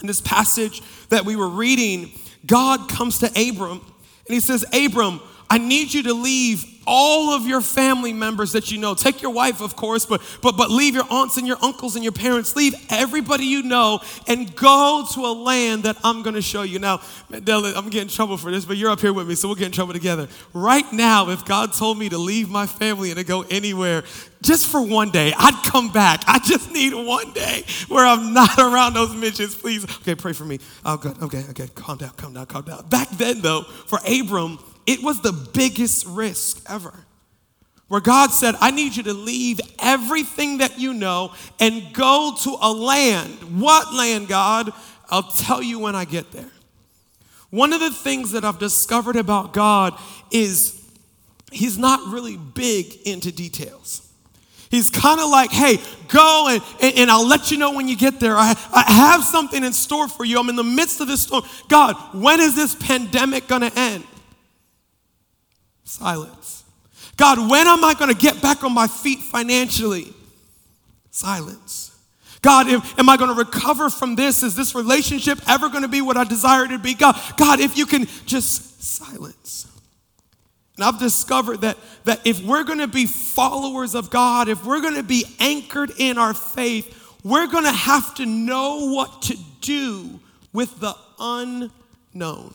In 0.00 0.06
this 0.06 0.22
passage 0.22 0.80
that 1.10 1.26
we 1.26 1.36
were 1.36 1.50
reading, 1.50 2.10
God 2.46 2.88
comes 2.88 3.18
to 3.18 3.26
Abram 3.26 3.82
and 4.26 4.34
he 4.34 4.40
says, 4.40 4.64
Abram, 4.72 5.20
I 5.48 5.58
need 5.58 5.94
you 5.94 6.04
to 6.04 6.14
leave 6.14 6.64
all 6.86 7.30
of 7.30 7.46
your 7.46 7.60
family 7.60 8.12
members 8.12 8.52
that 8.52 8.70
you 8.70 8.78
know. 8.78 8.94
Take 8.94 9.20
your 9.20 9.32
wife, 9.32 9.60
of 9.60 9.76
course, 9.76 10.06
but, 10.06 10.22
but, 10.40 10.56
but 10.56 10.70
leave 10.70 10.94
your 10.94 11.06
aunts 11.10 11.36
and 11.36 11.46
your 11.46 11.56
uncles 11.60 11.96
and 11.96 12.04
your 12.04 12.12
parents. 12.12 12.54
Leave 12.54 12.74
everybody 12.90 13.44
you 13.44 13.62
know 13.62 14.00
and 14.28 14.54
go 14.54 15.04
to 15.14 15.20
a 15.26 15.32
land 15.32 15.82
that 15.82 15.96
I'm 16.04 16.22
going 16.22 16.34
to 16.34 16.42
show 16.42 16.62
you. 16.62 16.78
Now, 16.78 16.98
Mandela, 17.30 17.76
I'm 17.76 17.86
getting 17.86 18.02
in 18.02 18.08
trouble 18.08 18.36
for 18.36 18.50
this, 18.50 18.64
but 18.64 18.76
you're 18.76 18.90
up 18.90 19.00
here 19.00 19.12
with 19.12 19.28
me, 19.28 19.34
so 19.34 19.48
we'll 19.48 19.56
get 19.56 19.66
in 19.66 19.72
trouble 19.72 19.92
together. 19.92 20.28
Right 20.52 20.90
now, 20.92 21.30
if 21.30 21.44
God 21.44 21.72
told 21.72 21.98
me 21.98 22.08
to 22.08 22.18
leave 22.18 22.48
my 22.48 22.66
family 22.66 23.10
and 23.10 23.18
to 23.18 23.24
go 23.24 23.42
anywhere, 23.50 24.04
just 24.42 24.68
for 24.68 24.80
one 24.80 25.10
day, 25.10 25.32
I'd 25.36 25.60
come 25.64 25.90
back. 25.90 26.22
I 26.28 26.38
just 26.38 26.70
need 26.70 26.94
one 26.94 27.32
day 27.32 27.64
where 27.88 28.06
I'm 28.06 28.32
not 28.32 28.58
around 28.58 28.94
those 28.94 29.14
midgets, 29.14 29.54
please. 29.54 29.84
Okay, 29.84 30.14
pray 30.14 30.32
for 30.32 30.44
me. 30.44 30.60
Oh, 30.84 30.96
good. 30.96 31.20
Okay, 31.20 31.44
okay, 31.50 31.68
calm 31.74 31.98
down, 31.98 32.10
calm 32.10 32.32
down, 32.32 32.46
calm 32.46 32.62
down. 32.62 32.88
Back 32.88 33.10
then, 33.10 33.40
though, 33.40 33.62
for 33.62 33.98
Abram, 34.06 34.58
it 34.86 35.02
was 35.02 35.20
the 35.20 35.32
biggest 35.32 36.06
risk 36.06 36.62
ever. 36.68 36.94
Where 37.88 38.00
God 38.00 38.30
said, 38.30 38.56
I 38.60 38.72
need 38.72 38.96
you 38.96 39.04
to 39.04 39.12
leave 39.12 39.60
everything 39.78 40.58
that 40.58 40.78
you 40.78 40.92
know 40.92 41.32
and 41.60 41.92
go 41.92 42.34
to 42.42 42.56
a 42.60 42.72
land. 42.72 43.60
What 43.60 43.94
land, 43.94 44.26
God? 44.28 44.72
I'll 45.08 45.30
tell 45.30 45.62
you 45.62 45.78
when 45.78 45.94
I 45.94 46.04
get 46.04 46.32
there. 46.32 46.50
One 47.50 47.72
of 47.72 47.80
the 47.80 47.92
things 47.92 48.32
that 48.32 48.44
I've 48.44 48.58
discovered 48.58 49.14
about 49.14 49.52
God 49.52 49.94
is 50.32 50.82
he's 51.52 51.78
not 51.78 52.12
really 52.12 52.36
big 52.36 52.92
into 53.06 53.30
details. 53.30 54.02
He's 54.68 54.90
kind 54.90 55.20
of 55.20 55.30
like, 55.30 55.52
hey, 55.52 55.78
go 56.08 56.48
and, 56.50 56.62
and, 56.82 56.98
and, 56.98 57.10
I'll 57.10 57.26
let 57.26 57.52
you 57.52 57.56
know 57.56 57.72
when 57.72 57.86
you 57.86 57.96
get 57.96 58.18
there. 58.18 58.36
I, 58.36 58.50
I 58.74 58.82
have 58.82 59.22
something 59.22 59.62
in 59.62 59.72
store 59.72 60.08
for 60.08 60.24
you. 60.24 60.40
I'm 60.40 60.48
in 60.48 60.56
the 60.56 60.64
midst 60.64 61.00
of 61.00 61.06
this 61.06 61.22
storm. 61.22 61.44
God, 61.68 61.94
when 62.12 62.40
is 62.40 62.56
this 62.56 62.74
pandemic 62.74 63.46
going 63.46 63.62
to 63.62 63.72
end? 63.78 64.02
Silence. 65.86 66.64
God, 67.16 67.38
when 67.50 67.66
am 67.66 67.82
I 67.84 67.94
going 67.94 68.12
to 68.12 68.20
get 68.20 68.42
back 68.42 68.62
on 68.64 68.74
my 68.74 68.88
feet 68.88 69.20
financially? 69.20 70.12
Silence. 71.10 71.96
God, 72.42 72.68
if, 72.68 72.98
am 72.98 73.08
I 73.08 73.16
going 73.16 73.30
to 73.30 73.36
recover 73.36 73.88
from 73.88 74.16
this? 74.16 74.42
Is 74.42 74.54
this 74.54 74.74
relationship 74.74 75.38
ever 75.48 75.68
going 75.68 75.82
to 75.82 75.88
be 75.88 76.02
what 76.02 76.16
I 76.16 76.24
desire 76.24 76.64
it 76.64 76.68
to 76.68 76.78
be? 76.78 76.94
God, 76.94 77.18
God, 77.36 77.60
if 77.60 77.78
you 77.78 77.86
can 77.86 78.06
just 78.26 78.82
silence. 78.82 79.66
And 80.76 80.84
I've 80.84 80.98
discovered 80.98 81.62
that, 81.62 81.78
that 82.04 82.26
if 82.26 82.42
we're 82.42 82.64
going 82.64 82.80
to 82.80 82.88
be 82.88 83.06
followers 83.06 83.94
of 83.94 84.10
God, 84.10 84.48
if 84.48 84.64
we're 84.64 84.82
going 84.82 84.96
to 84.96 85.02
be 85.02 85.24
anchored 85.38 85.92
in 85.96 86.18
our 86.18 86.34
faith, 86.34 87.16
we're 87.24 87.46
going 87.46 87.64
to 87.64 87.72
have 87.72 88.14
to 88.16 88.26
know 88.26 88.90
what 88.92 89.22
to 89.22 89.36
do 89.60 90.20
with 90.52 90.78
the 90.80 90.94
unknown. 91.18 92.54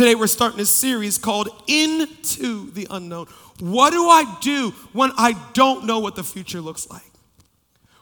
Today 0.00 0.14
we're 0.14 0.28
starting 0.28 0.60
a 0.60 0.64
series 0.64 1.18
called 1.18 1.50
Into 1.66 2.70
the 2.70 2.86
Unknown. 2.88 3.26
What 3.58 3.90
do 3.90 4.08
I 4.08 4.38
do 4.40 4.70
when 4.94 5.12
I 5.18 5.34
don't 5.52 5.84
know 5.84 5.98
what 5.98 6.16
the 6.16 6.24
future 6.24 6.62
looks 6.62 6.88
like? 6.88 7.09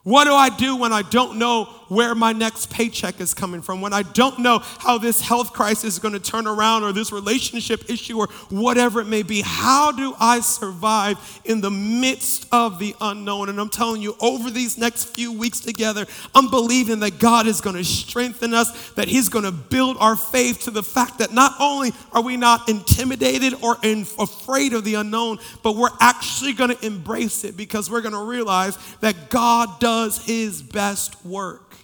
What 0.04 0.24
do 0.24 0.32
I 0.32 0.48
do 0.48 0.76
when 0.76 0.92
I 0.92 1.02
don't 1.02 1.38
know 1.38 1.64
where 1.88 2.14
my 2.14 2.32
next 2.32 2.70
paycheck 2.70 3.20
is 3.20 3.34
coming 3.34 3.62
from? 3.62 3.80
When 3.80 3.92
I 3.92 4.02
don't 4.02 4.38
know 4.38 4.60
how 4.60 4.96
this 4.96 5.20
health 5.20 5.52
crisis 5.52 5.94
is 5.94 5.98
going 5.98 6.14
to 6.14 6.20
turn 6.20 6.46
around 6.46 6.84
or 6.84 6.92
this 6.92 7.10
relationship 7.10 7.90
issue 7.90 8.18
or 8.18 8.28
whatever 8.48 9.00
it 9.00 9.06
may 9.06 9.22
be? 9.22 9.42
How 9.44 9.90
do 9.90 10.14
I 10.20 10.40
survive 10.40 11.40
in 11.44 11.60
the 11.60 11.70
midst 11.70 12.46
of 12.52 12.78
the 12.78 12.94
unknown? 13.00 13.48
And 13.48 13.60
I'm 13.60 13.70
telling 13.70 14.00
you, 14.00 14.16
over 14.20 14.50
these 14.50 14.78
next 14.78 15.06
few 15.06 15.32
weeks 15.32 15.60
together, 15.60 16.06
I'm 16.34 16.48
believing 16.48 17.00
that 17.00 17.18
God 17.18 17.46
is 17.46 17.60
going 17.60 17.76
to 17.76 17.84
strengthen 17.84 18.54
us, 18.54 18.90
that 18.92 19.08
He's 19.08 19.28
going 19.28 19.44
to 19.44 19.52
build 19.52 19.96
our 19.98 20.14
faith 20.14 20.62
to 20.62 20.70
the 20.70 20.82
fact 20.82 21.18
that 21.18 21.32
not 21.32 21.54
only 21.58 21.92
are 22.12 22.22
we 22.22 22.36
not 22.36 22.68
intimidated 22.68 23.54
or 23.62 23.76
in, 23.82 24.02
afraid 24.18 24.74
of 24.74 24.84
the 24.84 24.94
unknown, 24.94 25.38
but 25.62 25.74
we're 25.74 25.88
actually 26.00 26.52
going 26.52 26.74
to 26.74 26.86
embrace 26.86 27.44
it 27.44 27.56
because 27.56 27.90
we're 27.90 28.00
going 28.00 28.12
to 28.12 28.24
realize 28.24 28.78
that 29.00 29.28
God 29.28 29.80
does 29.80 29.87
does 29.88 30.22
his 30.26 30.60
best 30.60 31.24
work 31.24 31.74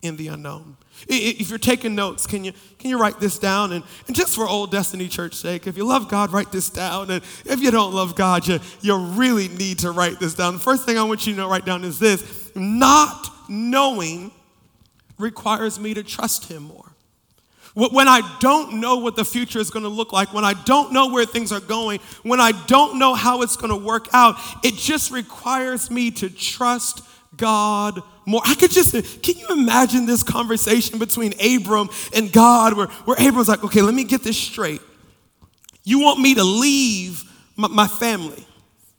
in 0.00 0.16
the 0.16 0.28
unknown. 0.28 0.76
If 1.08 1.50
you're 1.50 1.58
taking 1.58 1.96
notes, 1.96 2.24
can 2.24 2.44
you, 2.44 2.52
can 2.78 2.88
you 2.90 3.00
write 3.00 3.18
this 3.18 3.36
down? 3.36 3.72
And, 3.72 3.82
and 4.06 4.14
just 4.14 4.36
for 4.36 4.46
Old 4.46 4.70
Destiny 4.70 5.08
Church 5.08 5.34
sake, 5.34 5.66
if 5.66 5.76
you 5.76 5.84
love 5.84 6.08
God, 6.08 6.32
write 6.32 6.52
this 6.52 6.70
down. 6.70 7.10
And 7.10 7.24
if 7.44 7.60
you 7.60 7.72
don't 7.72 7.92
love 7.92 8.14
God, 8.14 8.46
you, 8.46 8.60
you 8.80 8.96
really 8.96 9.48
need 9.48 9.80
to 9.80 9.90
write 9.90 10.20
this 10.20 10.34
down. 10.34 10.54
The 10.54 10.60
first 10.60 10.86
thing 10.86 10.96
I 10.96 11.02
want 11.02 11.26
you 11.26 11.34
to 11.34 11.48
write 11.48 11.64
down 11.64 11.82
is 11.82 11.98
this 11.98 12.52
not 12.54 13.26
knowing 13.48 14.30
requires 15.18 15.80
me 15.80 15.94
to 15.94 16.04
trust 16.04 16.44
Him 16.44 16.62
more. 16.62 16.92
When 17.74 18.06
I 18.06 18.20
don't 18.38 18.74
know 18.74 18.98
what 18.98 19.16
the 19.16 19.24
future 19.24 19.58
is 19.58 19.70
going 19.70 19.82
to 19.82 19.88
look 19.88 20.12
like, 20.12 20.32
when 20.32 20.44
I 20.44 20.52
don't 20.52 20.92
know 20.92 21.08
where 21.08 21.24
things 21.24 21.50
are 21.50 21.60
going, 21.60 21.98
when 22.22 22.38
I 22.38 22.52
don't 22.68 23.00
know 23.00 23.14
how 23.14 23.42
it's 23.42 23.56
going 23.56 23.70
to 23.70 23.84
work 23.84 24.06
out, 24.12 24.36
it 24.62 24.74
just 24.74 25.10
requires 25.10 25.90
me 25.90 26.12
to 26.12 26.30
trust 26.30 27.02
God 27.36 28.00
more. 28.26 28.42
I 28.44 28.54
could 28.54 28.70
just, 28.70 28.92
can 29.22 29.36
you 29.36 29.46
imagine 29.50 30.06
this 30.06 30.22
conversation 30.22 30.98
between 30.98 31.34
Abram 31.40 31.88
and 32.14 32.32
God 32.32 32.74
where, 32.74 32.86
where 32.86 33.16
Abram's 33.18 33.48
like, 33.48 33.64
okay, 33.64 33.82
let 33.82 33.94
me 33.94 34.04
get 34.04 34.22
this 34.22 34.36
straight. 34.36 34.80
You 35.84 36.00
want 36.00 36.20
me 36.20 36.34
to 36.34 36.44
leave 36.44 37.24
my, 37.56 37.68
my 37.68 37.88
family? 37.88 38.46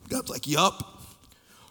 God's 0.09 0.29
like, 0.29 0.47
yup. 0.47 0.89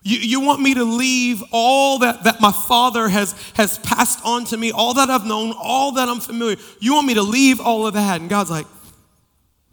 You, 0.04 0.18
you 0.18 0.40
want 0.40 0.60
me 0.60 0.74
to 0.74 0.84
leave 0.84 1.42
all 1.52 2.00
that, 2.00 2.24
that 2.24 2.40
my 2.40 2.50
father 2.50 3.08
has, 3.08 3.34
has 3.54 3.78
passed 3.78 4.20
on 4.24 4.44
to 4.46 4.56
me, 4.56 4.72
all 4.72 4.94
that 4.94 5.10
I've 5.10 5.24
known, 5.24 5.54
all 5.56 5.92
that 5.92 6.08
I'm 6.08 6.20
familiar. 6.20 6.56
You 6.80 6.94
want 6.94 7.06
me 7.06 7.14
to 7.14 7.22
leave 7.22 7.60
all 7.60 7.86
of 7.86 7.94
that? 7.94 8.20
And 8.20 8.28
God's 8.28 8.50
like, 8.50 8.66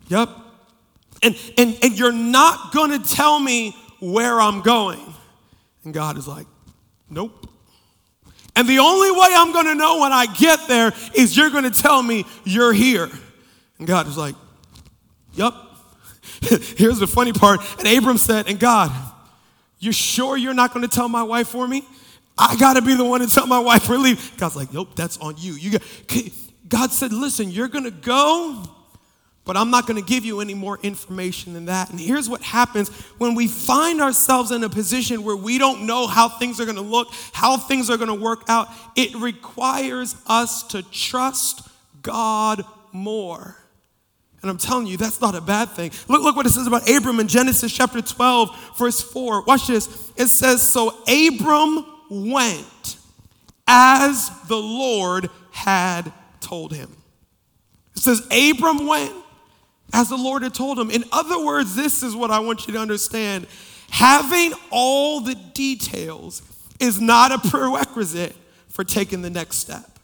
yep. 0.08 0.30
And, 1.24 1.36
and, 1.58 1.78
and 1.82 1.98
you're 1.98 2.12
not 2.12 2.74
going 2.74 3.02
to 3.02 3.10
tell 3.10 3.40
me 3.40 3.76
where 4.00 4.40
I'm 4.40 4.62
going. 4.62 5.02
And 5.84 5.94
God 5.94 6.18
is 6.18 6.28
like, 6.28 6.46
Nope. 7.10 7.50
And 8.56 8.68
the 8.68 8.80
only 8.80 9.12
way 9.12 9.28
I'm 9.32 9.54
going 9.54 9.66
to 9.66 9.76
know 9.76 10.02
when 10.02 10.12
I 10.12 10.26
get 10.26 10.68
there 10.68 10.92
is 11.16 11.38
you're 11.38 11.50
going 11.50 11.64
to 11.64 11.82
tell 11.82 12.02
me 12.04 12.26
you're 12.44 12.74
here. 12.74 13.10
And 13.78 13.88
God 13.88 14.08
is 14.08 14.18
like, 14.18 14.36
Yep. 15.34 15.54
Here's 16.42 17.00
the 17.00 17.08
funny 17.08 17.32
part. 17.32 17.62
And 17.80 17.88
Abram 17.88 18.18
said, 18.18 18.50
And 18.50 18.60
God, 18.60 18.92
you 19.80 19.92
sure 19.92 20.36
you're 20.36 20.54
not 20.54 20.74
going 20.74 20.88
to 20.88 20.94
tell 20.94 21.08
my 21.08 21.24
wife 21.24 21.48
for 21.48 21.68
me? 21.68 21.84
I 22.38 22.56
got 22.58 22.74
to 22.74 22.82
be 22.82 22.96
the 22.96 23.06
one 23.06 23.22
to 23.22 23.28
tell 23.28 23.48
my 23.48 23.60
wife 23.60 23.86
to 23.86 23.98
leave. 23.98 24.38
God's 24.38 24.56
like, 24.56 24.74
Nope, 24.74 24.96
that's 24.96 25.18
on 25.20 25.36
you. 25.38 25.54
you 25.54 25.72
got, 25.72 25.84
God 26.68 26.92
said, 26.92 27.14
Listen, 27.14 27.52
you're 27.52 27.68
going 27.68 27.86
to 27.86 27.92
go 27.92 28.64
but 29.50 29.58
I'm 29.58 29.72
not 29.72 29.88
going 29.88 30.00
to 30.00 30.08
give 30.08 30.26
you 30.26 30.42
any 30.42 30.54
more 30.54 30.78
information 30.84 31.54
than 31.54 31.66
that. 31.66 31.90
And 31.90 32.00
here's 32.00 32.30
what 32.30 32.44
happens 32.44 32.90
when 33.18 33.34
we 33.34 33.48
find 33.48 34.00
ourselves 34.00 34.52
in 34.52 34.64
a 34.64 34.70
position 34.70 35.24
where 35.24 35.36
we 35.36 35.58
don't 35.58 35.88
know 35.88 36.06
how 36.06 36.30
things 36.30 36.62
are 36.62 36.66
going 36.66 36.76
to 36.76 36.84
look, 36.84 37.08
how 37.34 37.58
things 37.58 37.90
are 37.90 37.98
going 37.98 38.16
to 38.16 38.24
work 38.24 38.44
out. 38.48 38.68
It 38.96 39.16
requires 39.16 40.16
us 40.28 40.62
to 40.68 40.84
trust 40.84 41.68
God 42.04 42.64
more. 42.92 43.58
And 44.44 44.52
I'm 44.52 44.60
telling 44.60 44.86
you, 44.86 44.98
that's 44.98 45.20
not 45.20 45.34
a 45.34 45.42
bad 45.42 45.70
thing. 45.70 45.94
Look, 46.08 46.22
look 46.22 46.36
what 46.36 46.46
it 46.46 46.52
says 46.52 46.68
about 46.68 46.88
Abram 46.88 47.20
in 47.20 47.28
Genesis 47.28 47.76
chapter 47.76 48.04
12, 48.04 48.76
verse 48.78 49.02
4. 49.02 49.46
Watch 49.46 49.66
this. 49.66 50.12
It 50.16 50.28
says, 50.28 50.62
So 50.62 50.96
Abram 51.08 51.88
went 52.12 52.98
as 53.68 54.30
the 54.48 54.58
Lord 54.58 55.32
had 55.50 56.14
told 56.40 56.72
him. 56.72 56.96
It 57.96 58.04
says, 58.04 58.22
Abram 58.32 58.86
went 58.86 59.16
as 59.94 60.10
the 60.10 60.18
Lord 60.18 60.44
had 60.44 60.54
told 60.54 60.80
him. 60.80 60.92
In 60.92 61.04
other 61.12 61.44
words, 61.44 61.76
this 61.76 62.04
is 62.04 62.16
what 62.16 62.32
I 62.32 62.40
want 62.40 62.68
you 62.68 62.74
to 62.74 62.80
understand 62.80 63.48
having 63.90 64.54
all 64.70 65.22
the 65.22 65.36
details 65.36 66.42
is 66.80 67.02
not 67.02 67.32
a 67.32 67.50
prerequisite 67.50 68.36
for 68.70 68.84
taking 68.84 69.22
the 69.22 69.30
next 69.30 69.58
step. 69.58 70.00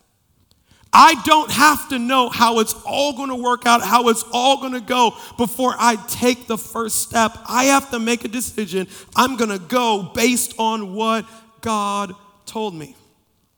I 0.98 1.22
don't 1.25 1.51
have 1.51 1.89
to 1.89 2.00
know 2.00 2.30
how 2.30 2.60
it's 2.60 2.74
all 2.86 3.18
going 3.18 3.27
to 3.30 3.36
work 3.36 3.65
out, 3.65 3.82
how 3.82 4.08
it's 4.08 4.24
all 4.32 4.62
going 4.62 4.74
to 4.74 4.80
go 4.80 5.13
before 5.38 5.75
I 5.77 5.98
take 6.08 6.48
the 6.48 6.58
first 6.58 7.01
step. 7.01 7.38
I 7.50 7.65
have 7.65 7.92
to 7.92 8.00
make 8.00 8.24
a 8.24 8.30
decision. 8.30 8.88
I'm 9.13 9.36
going 9.36 9.50
to 9.50 9.60
go 9.60 10.12
based 10.15 10.56
on 10.58 10.94
what 10.94 11.25
God 11.60 12.13
told 12.46 12.74
me. 12.74 12.96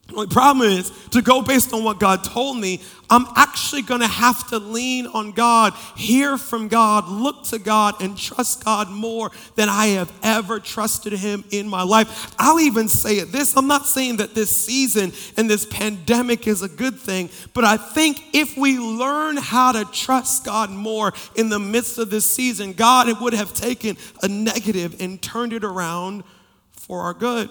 The 0.08 0.26
problem 0.28 0.70
is 0.70 0.92
to 1.12 1.22
go 1.22 1.42
based 1.42 1.74
on 1.74 1.84
what 1.84 2.00
God 2.00 2.24
told 2.24 2.58
me, 2.58 2.82
I'm 3.10 3.26
actually 3.36 3.82
going 3.82 4.00
to 4.02 4.08
have 4.08 4.48
to 4.50 4.58
lean 4.58 5.06
on 5.08 5.32
God, 5.32 5.74
hear 5.96 6.38
from 6.38 6.70
God, 6.70 7.10
look 7.10 7.44
to 7.46 7.60
God, 7.60 8.02
and 8.02 8.18
trust 8.18 8.64
God 8.64 8.90
more 8.90 9.32
than 9.56 9.68
I 9.68 9.88
have 9.88 10.12
ever 10.24 10.60
trusted 10.60 11.14
Him 11.14 11.44
in 11.52 11.68
my 11.68 11.84
life. 11.84 12.34
I'll 12.40 12.60
even 12.60 12.88
say 12.88 13.18
it 13.18 13.32
this 13.32 13.56
I'm 13.58 13.68
not 13.68 13.86
saying 13.86 14.18
that 14.18 14.34
this 14.34 14.66
season 14.66 15.12
and 15.36 15.50
this 15.50 15.66
pandemic 15.66 16.48
is 16.48 16.62
a 16.62 16.70
good 16.70 16.96
thing, 16.98 17.30
but 17.54 17.66
I 17.66 17.76
think 17.76 18.22
if 18.34 18.58
we 18.58 18.80
learn 18.80 19.36
how 19.36 19.74
to 19.74 19.86
trust 19.86 20.46
God 20.46 20.70
more 20.70 21.14
in 21.36 21.50
the 21.50 21.60
midst 21.60 21.98
of 21.98 22.10
this 22.10 22.26
season, 22.26 22.74
God 22.74 23.22
would 23.22 23.34
have 23.34 23.54
taken 23.54 23.98
a 24.24 24.28
negative 24.28 25.02
and 25.02 25.22
turned 25.22 25.54
it 25.54 25.66
around 25.66 26.24
for 26.72 27.02
our 27.02 27.14
good. 27.14 27.50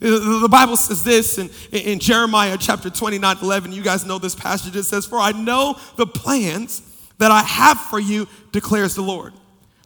Uh, 0.00 0.40
the 0.40 0.48
Bible 0.50 0.76
says 0.76 1.04
this 1.04 1.38
in, 1.38 1.50
in 1.72 1.98
Jeremiah 1.98 2.56
chapter 2.58 2.90
29 2.90 3.38
11. 3.42 3.72
You 3.72 3.82
guys 3.82 4.04
know 4.04 4.18
this 4.18 4.34
passage. 4.34 4.76
It 4.76 4.84
says, 4.84 5.06
For 5.06 5.18
I 5.18 5.32
know 5.32 5.78
the 5.96 6.06
plans 6.06 6.82
that 7.18 7.30
I 7.30 7.42
have 7.42 7.80
for 7.80 8.00
you, 8.00 8.28
declares 8.50 8.94
the 8.94 9.02
Lord. 9.02 9.32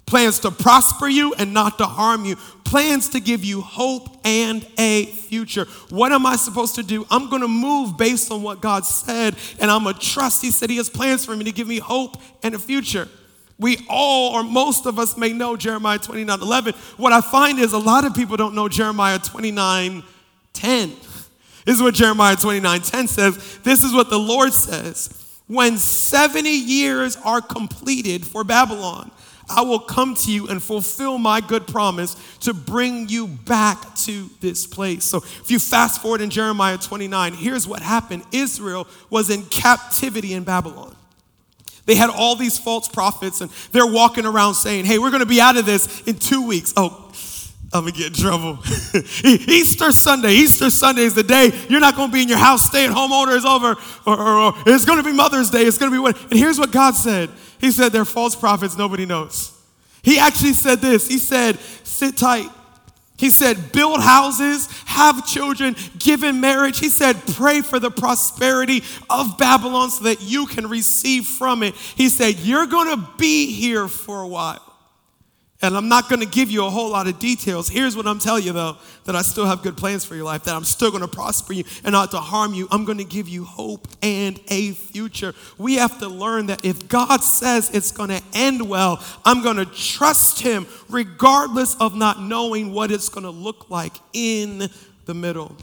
Plans 0.07 0.39
to 0.41 0.53
prosper 0.53 1.09
you 1.09 1.35
and 1.35 1.53
not 1.53 1.79
to 1.79 1.85
harm 1.85 2.25
you. 2.25 2.37
Plans 2.65 3.09
to 3.11 3.21
give 3.21 3.45
you 3.45 3.61
hope 3.61 4.09
and 4.25 4.65
a 4.79 5.07
future. 5.07 5.65
What 5.91 6.13
am 6.13 6.25
I 6.25 6.37
supposed 6.37 6.77
to 6.77 6.85
do? 6.85 7.05
I'm 7.11 7.29
going 7.29 7.43
to 7.43 7.49
move 7.49 7.97
based 7.97 8.31
on 8.31 8.43
what 8.43 8.61
God 8.61 8.87
said, 8.87 9.35
and 9.59 9.69
I'm 9.69 9.83
going 9.83 9.97
to 9.97 10.01
trust. 10.01 10.43
He 10.43 10.53
said 10.53 10.71
He 10.71 10.77
has 10.77 10.89
plans 10.89 11.25
for 11.25 11.35
me 11.35 11.45
to 11.45 11.53
give 11.53 11.67
me 11.67 11.81
hope 11.81 12.19
and 12.45 12.55
a 12.55 12.59
future. 12.59 13.09
We 13.59 13.87
all, 13.89 14.35
or 14.35 14.43
most 14.43 14.87
of 14.87 14.99
us, 14.99 15.17
may 15.17 15.33
know 15.33 15.57
Jeremiah 15.57 15.99
29 15.99 16.41
11. 16.41 16.75
What 16.97 17.13
I 17.13 17.21
find 17.21 17.59
is 17.59 17.73
a 17.73 17.79
lot 17.79 18.05
of 18.05 18.15
people 18.15 18.37
don't 18.37 18.55
know 18.55 18.69
Jeremiah 18.69 19.19
29 19.19 20.03
10. 20.53 20.89
This 21.65 21.75
is 21.77 21.83
what 21.83 21.95
Jeremiah 21.95 22.37
29 22.37 22.81
10 22.81 23.09
says. 23.09 23.59
This 23.59 23.83
is 23.83 23.93
what 23.93 24.11
the 24.11 24.19
Lord 24.19 24.53
says. 24.53 25.23
When 25.49 25.79
70 25.79 26.51
years 26.51 27.17
are 27.25 27.41
completed 27.41 28.27
for 28.27 28.45
Babylon, 28.45 29.11
I 29.49 29.63
will 29.63 29.79
come 29.79 30.15
to 30.17 30.33
you 30.33 30.49
and 30.49 30.61
fulfill 30.63 31.19
my 31.19 31.41
good 31.41 31.67
promise 31.67 32.17
to 32.41 32.53
bring 32.53 33.09
you 33.09 33.29
back 33.29 33.95
to 33.97 34.29
this 34.41 34.67
place. 34.67 35.05
So, 35.05 35.19
if 35.19 35.51
you 35.51 35.61
fast 35.61 36.03
forward 36.03 36.21
in 36.21 36.31
Jeremiah 36.31 36.79
29, 36.79 37.35
here's 37.35 37.67
what 37.67 37.81
happened 37.81 38.25
Israel 38.33 38.89
was 39.09 39.31
in 39.31 39.45
captivity 39.45 40.33
in 40.33 40.43
Babylon. 40.43 40.97
They 41.87 41.95
had 41.95 42.11
all 42.11 42.37
these 42.37 42.59
false 42.59 42.89
prophets, 42.89 43.41
and 43.41 43.51
they're 43.73 43.87
walking 43.87 44.27
around 44.27 44.55
saying, 44.55 44.85
Hey, 44.85 44.99
we're 44.99 45.11
going 45.11 45.21
to 45.21 45.27
be 45.27 45.41
out 45.41 45.57
of 45.57 45.67
this 45.67 46.03
in 46.03 46.17
two 46.17 46.47
weeks. 46.47 46.75
Oh, 46.77 47.07
I'm 47.73 47.83
gonna 47.83 47.93
get 47.93 48.07
in 48.07 48.13
trouble. 48.13 48.59
Easter 49.25 49.91
Sunday, 49.91 50.35
Easter 50.35 50.71
Sunday 50.71 51.03
is 51.03 51.15
the 51.15 51.23
day 51.23 51.51
you're 51.69 51.81
not 51.81 51.97
gonna 51.97 52.13
be 52.13 52.23
in 52.23 52.29
your 52.29 52.39
house, 52.39 52.65
stay 52.65 52.85
at 52.85 52.93
home 52.93 53.11
order 53.13 53.33
is 53.33 53.45
over, 53.45 53.77
or, 54.07 54.19
or, 54.19 54.39
or 54.39 54.55
it's 54.67 54.85
gonna 54.85 55.03
be 55.03 55.13
Mother's 55.13 55.51
Day, 55.51 55.63
it's 55.63 55.77
gonna 55.77 55.91
be 55.91 55.99
what? 55.99 56.21
And 56.31 56.35
here's 56.35 56.59
what 56.59 56.71
God 56.71 56.95
said 56.95 57.29
He 57.59 57.73
said, 57.73 57.93
They're 57.93 58.05
false 58.05 58.37
prophets, 58.37 58.79
nobody 58.79 59.05
knows. 59.05 59.53
He 60.03 60.19
actually 60.19 60.53
said 60.53 60.79
this 60.81 61.09
He 61.09 61.19
said, 61.19 61.59
Sit 61.83 62.17
tight. 62.17 62.49
He 63.17 63.31
said, 63.31 63.73
build 63.73 64.03
houses, 64.03 64.69
have 64.85 65.27
children, 65.27 65.75
give 65.99 66.23
in 66.23 66.41
marriage. 66.41 66.79
He 66.79 66.91
said, 66.91 67.17
pray 67.35 67.63
for 67.63 67.79
the 67.79 67.91
prosperity 67.91 68.83
of 69.09 69.39
Babylon 69.39 69.91
so 69.91 70.05
that 70.05 70.21
you 70.21 70.47
can 70.47 70.67
receive 70.69 71.27
from 71.27 71.63
it. 71.63 71.75
He 71.75 72.09
said, 72.11 72.41
you're 72.41 72.67
going 72.67 72.99
to 72.99 73.09
be 73.17 73.53
here 73.53 73.89
for 73.89 74.21
a 74.21 74.29
while. 74.29 74.66
And 75.63 75.75
I'm 75.75 75.89
not 75.89 76.11
going 76.11 76.21
to 76.21 76.27
give 76.27 76.51
you 76.51 76.67
a 76.67 76.71
whole 76.71 76.91
lot 76.91 77.07
of 77.07 77.19
details. 77.19 77.69
Here's 77.69 77.97
what 77.97 78.07
I'm 78.07 78.19
telling 78.19 78.45
you, 78.45 78.53
though 78.53 78.77
that 79.05 79.17
I 79.17 79.23
still 79.23 79.47
have 79.47 79.63
good 79.63 79.77
plans 79.77 80.05
for 80.05 80.15
your 80.15 80.25
life, 80.25 80.45
that 80.45 80.55
I'm 80.55 80.65
still 80.65 80.91
going 80.91 81.03
to 81.03 81.09
prosper 81.09 81.55
you 81.55 81.65
and 81.83 81.93
not 81.93 82.11
to 82.11 82.19
harm 82.19 82.53
you. 82.53 82.69
I'm 82.71 82.85
going 82.85 82.99
to 82.99 83.05
give 83.05 83.29
you 83.29 83.45
hope 83.45 83.89
and 84.03 84.39
a 84.49 84.73
future. 84.73 85.35
We 85.57 85.77
have 85.77 85.99
to 86.01 86.09
learn 86.09 86.47
that 86.47 86.65
if 86.65 86.89
God 86.89 87.23
says 87.23 87.71
it's 87.73 87.91
going 87.91 88.11
to 88.11 88.23
end 88.35 88.69
well, 88.69 89.03
I'm 89.25 89.43
going 89.43 89.57
to 89.57 89.67
trust 89.67 90.41
Him 90.41 90.67
regardless 90.91 91.75
of 91.77 91.97
not 91.97 92.21
knowing 92.21 92.73
what 92.73 92.91
it's 92.91 93.09
going 93.09 93.25
to 93.25 93.31
look 93.31 93.71
like 93.71 93.95
in 94.13 94.69
the 95.07 95.15
middle. 95.15 95.57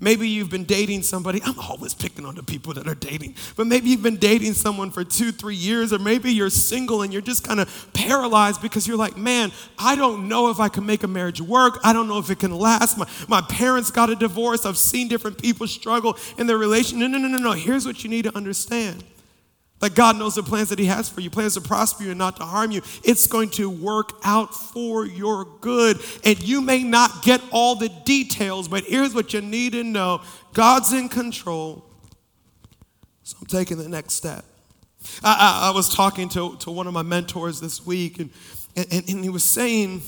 Maybe 0.00 0.28
you've 0.28 0.50
been 0.50 0.64
dating 0.64 1.02
somebody. 1.02 1.40
I'm 1.44 1.58
always 1.58 1.94
picking 1.94 2.26
on 2.26 2.34
the 2.34 2.42
people 2.42 2.74
that 2.74 2.86
are 2.86 2.94
dating, 2.94 3.34
but 3.56 3.66
maybe 3.66 3.88
you've 3.88 4.02
been 4.02 4.16
dating 4.16 4.54
someone 4.54 4.90
for 4.90 5.04
two, 5.04 5.32
three 5.32 5.54
years, 5.54 5.92
or 5.92 5.98
maybe 5.98 6.32
you're 6.32 6.50
single 6.50 7.02
and 7.02 7.12
you're 7.12 7.22
just 7.22 7.44
kind 7.44 7.60
of 7.60 7.88
paralyzed 7.94 8.60
because 8.60 8.86
you're 8.86 8.96
like, 8.96 9.16
man, 9.16 9.52
I 9.78 9.96
don't 9.96 10.28
know 10.28 10.50
if 10.50 10.60
I 10.60 10.68
can 10.68 10.84
make 10.84 11.02
a 11.02 11.08
marriage 11.08 11.40
work. 11.40 11.78
I 11.82 11.92
don't 11.92 12.08
know 12.08 12.18
if 12.18 12.30
it 12.30 12.38
can 12.38 12.54
last. 12.54 12.98
My, 12.98 13.08
my 13.28 13.40
parents 13.40 13.90
got 13.90 14.10
a 14.10 14.16
divorce. 14.16 14.66
I've 14.66 14.78
seen 14.78 15.08
different 15.08 15.40
people 15.40 15.66
struggle 15.66 16.16
in 16.38 16.46
their 16.46 16.58
relation. 16.58 16.98
No, 16.98 17.06
no, 17.06 17.18
no, 17.18 17.28
no, 17.28 17.38
no. 17.38 17.52
Here's 17.52 17.86
what 17.86 18.04
you 18.04 18.10
need 18.10 18.24
to 18.24 18.36
understand 18.36 19.02
that 19.86 19.94
God 19.94 20.18
knows 20.18 20.34
the 20.34 20.42
plans 20.42 20.70
that 20.70 20.80
He 20.80 20.86
has 20.86 21.08
for 21.08 21.20
you, 21.20 21.30
plans 21.30 21.54
to 21.54 21.60
prosper 21.60 22.02
you 22.02 22.10
and 22.10 22.18
not 22.18 22.38
to 22.38 22.44
harm 22.44 22.72
you. 22.72 22.82
It's 23.04 23.28
going 23.28 23.50
to 23.50 23.70
work 23.70 24.14
out 24.24 24.52
for 24.52 25.06
your 25.06 25.44
good. 25.60 26.00
And 26.24 26.42
you 26.42 26.60
may 26.60 26.82
not 26.82 27.22
get 27.22 27.40
all 27.52 27.76
the 27.76 27.88
details, 28.04 28.66
but 28.66 28.82
here's 28.82 29.14
what 29.14 29.32
you 29.32 29.40
need 29.40 29.74
to 29.74 29.84
know 29.84 30.22
God's 30.54 30.92
in 30.92 31.08
control. 31.08 31.84
So 33.22 33.36
I'm 33.40 33.46
taking 33.46 33.78
the 33.78 33.88
next 33.88 34.14
step. 34.14 34.44
I, 35.22 35.68
I, 35.68 35.68
I 35.68 35.70
was 35.70 35.94
talking 35.94 36.28
to, 36.30 36.56
to 36.56 36.72
one 36.72 36.88
of 36.88 36.92
my 36.92 37.02
mentors 37.02 37.60
this 37.60 37.86
week, 37.86 38.18
and, 38.18 38.30
and, 38.74 39.08
and 39.08 39.22
he 39.22 39.28
was 39.28 39.44
saying 39.44 40.02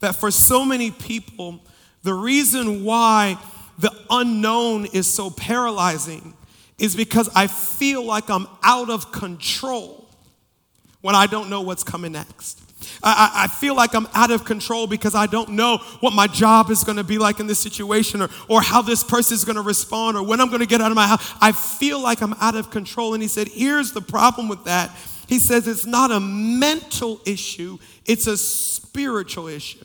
that 0.00 0.14
for 0.14 0.30
so 0.30 0.64
many 0.64 0.90
people, 0.90 1.60
the 2.02 2.14
reason 2.14 2.82
why 2.82 3.36
the 3.78 3.94
unknown 4.08 4.86
is 4.86 5.06
so 5.06 5.28
paralyzing 5.28 6.32
is 6.78 6.94
because 6.94 7.28
I 7.34 7.46
feel 7.46 8.04
like 8.04 8.30
I'm 8.30 8.46
out 8.62 8.90
of 8.90 9.10
control 9.12 10.08
when 11.00 11.14
I 11.14 11.26
don't 11.26 11.50
know 11.50 11.60
what's 11.60 11.84
coming 11.84 12.12
next. 12.12 12.62
I, 13.02 13.30
I, 13.44 13.48
feel 13.48 13.74
like 13.74 13.94
I'm 13.94 14.08
out 14.14 14.30
of 14.30 14.44
control 14.44 14.86
because 14.86 15.14
I 15.14 15.26
don't 15.26 15.50
know 15.50 15.78
what 16.00 16.12
my 16.12 16.26
job 16.26 16.70
is 16.70 16.84
going 16.84 16.96
to 16.96 17.04
be 17.04 17.18
like 17.18 17.40
in 17.40 17.46
this 17.46 17.58
situation 17.58 18.22
or, 18.22 18.28
or 18.48 18.62
how 18.62 18.82
this 18.82 19.02
person 19.02 19.34
is 19.34 19.44
going 19.44 19.56
to 19.56 19.62
respond 19.62 20.16
or 20.16 20.22
when 20.22 20.40
I'm 20.40 20.48
going 20.48 20.60
to 20.60 20.66
get 20.66 20.80
out 20.80 20.90
of 20.90 20.96
my 20.96 21.06
house. 21.06 21.34
I 21.40 21.52
feel 21.52 22.00
like 22.00 22.20
I'm 22.20 22.34
out 22.34 22.54
of 22.54 22.70
control. 22.70 23.14
And 23.14 23.22
he 23.22 23.28
said, 23.28 23.48
Here's 23.48 23.92
the 23.92 24.00
problem 24.00 24.48
with 24.48 24.64
that. 24.64 24.90
He 25.26 25.38
says, 25.38 25.66
It's 25.66 25.86
not 25.86 26.10
a 26.10 26.20
mental 26.20 27.20
issue, 27.26 27.78
it's 28.06 28.26
a 28.26 28.36
spiritual 28.36 29.48
issue. 29.48 29.84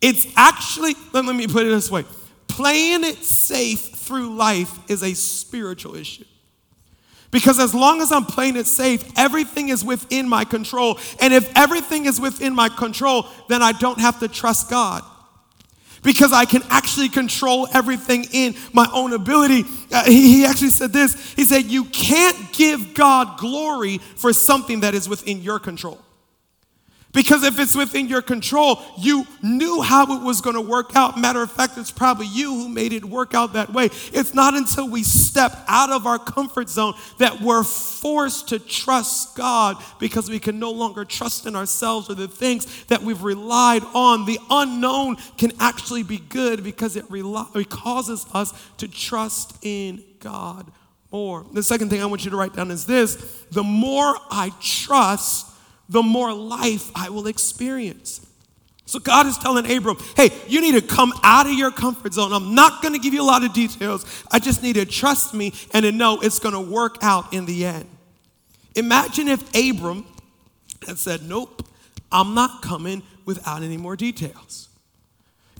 It's 0.00 0.26
actually, 0.36 0.94
let, 1.12 1.24
let 1.24 1.36
me 1.36 1.46
put 1.46 1.66
it 1.66 1.70
this 1.70 1.90
way 1.90 2.04
playing 2.52 3.04
it 3.04 3.16
safe 3.16 3.80
through 3.80 4.34
life 4.36 4.78
is 4.90 5.02
a 5.02 5.14
spiritual 5.14 5.96
issue. 5.96 6.24
Because 7.30 7.58
as 7.58 7.74
long 7.74 8.02
as 8.02 8.12
I'm 8.12 8.26
playing 8.26 8.56
it 8.56 8.66
safe, 8.66 9.10
everything 9.16 9.70
is 9.70 9.82
within 9.82 10.28
my 10.28 10.44
control. 10.44 10.98
And 11.18 11.32
if 11.32 11.50
everything 11.56 12.04
is 12.04 12.20
within 12.20 12.54
my 12.54 12.68
control, 12.68 13.26
then 13.48 13.62
I 13.62 13.72
don't 13.72 13.98
have 13.98 14.20
to 14.20 14.28
trust 14.28 14.68
God. 14.68 15.02
Because 16.02 16.32
I 16.32 16.44
can 16.44 16.62
actually 16.68 17.08
control 17.08 17.68
everything 17.72 18.26
in 18.32 18.54
my 18.72 18.86
own 18.92 19.14
ability. 19.14 19.64
Uh, 19.90 20.04
he, 20.04 20.34
he 20.34 20.44
actually 20.44 20.70
said 20.70 20.92
this 20.92 21.32
He 21.34 21.44
said, 21.44 21.64
You 21.66 21.84
can't 21.84 22.52
give 22.52 22.92
God 22.92 23.38
glory 23.38 23.98
for 24.16 24.32
something 24.32 24.80
that 24.80 24.94
is 24.94 25.08
within 25.08 25.40
your 25.40 25.58
control. 25.58 26.00
Because 27.12 27.42
if 27.42 27.58
it's 27.58 27.74
within 27.74 28.08
your 28.08 28.22
control, 28.22 28.80
you 28.96 29.26
knew 29.42 29.82
how 29.82 30.16
it 30.16 30.22
was 30.24 30.40
going 30.40 30.56
to 30.56 30.62
work 30.62 30.96
out. 30.96 31.18
Matter 31.18 31.42
of 31.42 31.52
fact, 31.52 31.76
it's 31.76 31.90
probably 31.90 32.26
you 32.26 32.54
who 32.54 32.68
made 32.70 32.94
it 32.94 33.04
work 33.04 33.34
out 33.34 33.52
that 33.52 33.70
way. 33.70 33.86
It's 34.12 34.32
not 34.32 34.54
until 34.54 34.88
we 34.88 35.02
step 35.02 35.52
out 35.68 35.90
of 35.90 36.06
our 36.06 36.18
comfort 36.18 36.70
zone 36.70 36.94
that 37.18 37.42
we're 37.42 37.64
forced 37.64 38.48
to 38.48 38.58
trust 38.58 39.36
God 39.36 39.76
because 39.98 40.30
we 40.30 40.38
can 40.38 40.58
no 40.58 40.70
longer 40.70 41.04
trust 41.04 41.44
in 41.44 41.54
ourselves 41.54 42.08
or 42.08 42.14
the 42.14 42.28
things 42.28 42.84
that 42.84 43.02
we've 43.02 43.22
relied 43.22 43.82
on. 43.92 44.24
The 44.24 44.38
unknown 44.48 45.16
can 45.36 45.52
actually 45.60 46.04
be 46.04 46.18
good 46.18 46.64
because 46.64 46.96
it, 46.96 47.04
rely, 47.10 47.46
it 47.54 47.68
causes 47.68 48.24
us 48.32 48.54
to 48.78 48.88
trust 48.88 49.58
in 49.62 50.02
God 50.18 50.72
more. 51.10 51.44
The 51.52 51.62
second 51.62 51.90
thing 51.90 52.02
I 52.02 52.06
want 52.06 52.24
you 52.24 52.30
to 52.30 52.36
write 52.38 52.54
down 52.54 52.70
is 52.70 52.86
this 52.86 53.16
the 53.50 53.62
more 53.62 54.16
I 54.30 54.50
trust, 54.62 55.46
the 55.92 56.02
more 56.02 56.32
life 56.32 56.90
I 56.94 57.10
will 57.10 57.26
experience. 57.26 58.26
So 58.86 58.98
God 58.98 59.26
is 59.26 59.38
telling 59.38 59.70
Abram, 59.70 59.96
hey, 60.16 60.30
you 60.48 60.60
need 60.60 60.72
to 60.72 60.86
come 60.86 61.12
out 61.22 61.46
of 61.46 61.52
your 61.52 61.70
comfort 61.70 62.14
zone. 62.14 62.32
I'm 62.32 62.54
not 62.54 62.82
going 62.82 62.94
to 62.94 63.00
give 63.00 63.14
you 63.14 63.22
a 63.22 63.24
lot 63.24 63.44
of 63.44 63.52
details. 63.52 64.24
I 64.30 64.38
just 64.38 64.62
need 64.62 64.74
to 64.74 64.84
trust 64.84 65.34
me 65.34 65.52
and 65.72 65.84
to 65.84 65.92
know 65.92 66.20
it's 66.20 66.38
going 66.38 66.54
to 66.54 66.60
work 66.60 66.98
out 67.02 67.32
in 67.32 67.46
the 67.46 67.64
end. 67.64 67.88
Imagine 68.74 69.28
if 69.28 69.42
Abram 69.54 70.04
had 70.86 70.98
said, 70.98 71.22
nope, 71.22 71.66
I'm 72.10 72.34
not 72.34 72.62
coming 72.62 73.02
without 73.24 73.62
any 73.62 73.76
more 73.76 73.96
details. 73.96 74.68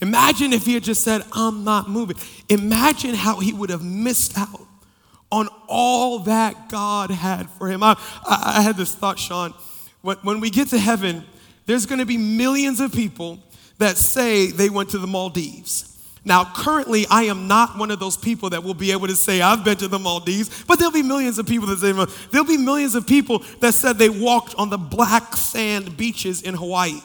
Imagine 0.01 0.53
if 0.53 0.67
he 0.67 0.75
had 0.75 0.83
just 0.83 1.05
said, 1.05 1.23
I'm 1.33 1.62
not 1.62 1.89
moving. 1.89 2.17
Imagine 2.49 3.15
how 3.15 3.39
he 3.39 3.53
would 3.53 3.71
have 3.71 3.85
missed 3.85 4.37
out 4.37 4.67
on 5.31 5.49
all 5.69 6.19
that 6.21 6.69
God 6.69 7.11
had 7.11 7.49
for 7.51 7.69
him. 7.69 7.83
I, 7.83 7.97
I, 8.29 8.61
had 8.62 8.77
this 8.77 8.95
thought, 8.95 9.19
Sean 9.19 9.55
when 10.03 10.41
we 10.41 10.51
get 10.51 10.69
to 10.69 10.79
heaven, 10.79 11.25
there's 11.67 11.87
going 11.87 12.01
to 12.01 12.07
be 12.07 12.17
millions 12.17 12.81
of 12.81 12.93
people 12.93 13.39
that 13.79 13.97
say 13.97 14.51
they 14.51 14.69
went 14.69 14.91
to 14.91 14.99
the 14.99 15.07
Maldives. 15.07 15.89
Now, 16.25 16.45
currently, 16.45 17.05
I 17.11 17.25
am 17.25 17.49
not 17.49 17.77
one 17.77 17.91
of 17.91 17.99
those 17.99 18.17
people 18.17 18.51
that 18.51 18.63
will 18.63 18.75
be 18.75 18.93
able 18.93 19.09
to 19.09 19.17
say, 19.17 19.41
I've 19.41 19.65
been 19.65 19.77
to 19.79 19.89
the 19.89 19.99
Maldives, 19.99 20.65
but 20.65 20.79
there'll 20.79 20.93
be 20.93 21.03
millions 21.03 21.39
of 21.39 21.47
people 21.47 21.67
that 21.69 21.79
say, 21.79 21.93
there'll 22.31 22.47
be 22.47 22.57
millions 22.57 22.95
of 22.95 23.07
people 23.07 23.41
that 23.61 23.75
said 23.75 23.99
they 23.99 24.09
walked 24.09 24.55
on 24.55 24.71
the 24.71 24.79
black 24.79 25.37
sand 25.37 25.97
beaches 25.97 26.43
in 26.43 26.55
Hawaii. 26.55 27.01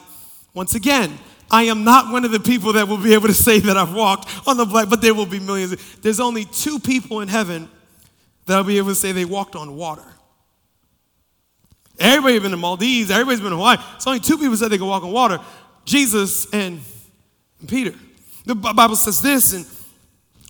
Once 0.54 0.76
again, 0.76 1.18
I 1.50 1.64
am 1.64 1.82
not 1.82 2.12
one 2.12 2.24
of 2.24 2.30
the 2.30 2.40
people 2.40 2.74
that 2.74 2.86
will 2.86 2.98
be 2.98 3.14
able 3.14 3.26
to 3.26 3.34
say 3.34 3.58
that 3.58 3.76
I've 3.76 3.94
walked 3.94 4.28
on 4.46 4.56
the 4.56 4.66
black, 4.66 4.88
but 4.88 5.00
there 5.00 5.14
will 5.14 5.26
be 5.26 5.40
millions. 5.40 5.96
There's 5.96 6.20
only 6.20 6.44
two 6.44 6.78
people 6.78 7.20
in 7.20 7.28
heaven 7.28 7.68
that'll 8.46 8.64
be 8.64 8.78
able 8.78 8.90
to 8.90 8.94
say 8.94 9.10
they 9.12 9.24
walked 9.24 9.56
on 9.56 9.74
water. 9.76 10.04
Everybody's 11.98 12.42
been 12.42 12.52
to 12.52 12.56
Maldives, 12.56 13.10
everybody's 13.10 13.40
been 13.40 13.50
to 13.50 13.56
Hawaii. 13.56 13.78
It's 13.96 14.06
only 14.06 14.20
two 14.20 14.38
people 14.38 14.56
said 14.56 14.70
they 14.70 14.78
could 14.78 14.86
walk 14.86 15.02
on 15.02 15.10
water 15.10 15.40
Jesus 15.84 16.46
and 16.52 16.80
Peter. 17.66 17.94
The 18.44 18.54
Bible 18.54 18.96
says 18.96 19.20
this 19.20 19.52
in 19.52 19.64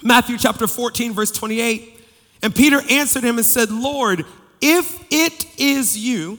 Matthew 0.02 0.37
chapter 0.37 0.67
14, 0.67 1.12
verse 1.12 1.31
28. 1.31 2.00
And 2.43 2.55
Peter 2.55 2.81
answered 2.90 3.25
him 3.25 3.38
and 3.38 3.47
said, 3.47 3.71
Lord, 3.71 4.25
if 4.61 5.05
it 5.11 5.47
is 5.59 5.97
you, 5.97 6.38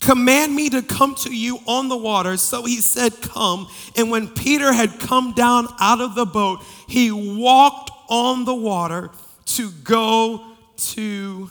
command 0.00 0.54
me 0.54 0.68
to 0.70 0.82
come 0.82 1.14
to 1.16 1.34
you 1.34 1.58
on 1.66 1.88
the 1.88 1.96
water. 1.96 2.36
So 2.36 2.64
he 2.64 2.80
said, 2.80 3.20
Come. 3.22 3.68
And 3.96 4.10
when 4.10 4.28
Peter 4.28 4.72
had 4.72 5.00
come 5.00 5.32
down 5.32 5.68
out 5.80 6.00
of 6.00 6.14
the 6.14 6.26
boat, 6.26 6.60
he 6.88 7.10
walked 7.10 7.90
on 8.08 8.44
the 8.44 8.54
water 8.54 9.10
to 9.46 9.70
go 9.82 10.44
to 10.76 11.50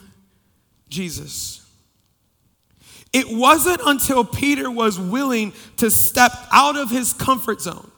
Jesus. 0.90 1.62
It 3.13 3.29
wasn't 3.29 3.79
until 3.86 4.25
Peter 4.25 4.70
was 4.72 5.00
willing 5.00 5.53
to 5.77 5.91
step 5.91 6.32
out 6.51 6.75
of 6.75 6.89
his 6.89 7.13
comfort 7.13 7.62
zone 7.62 7.92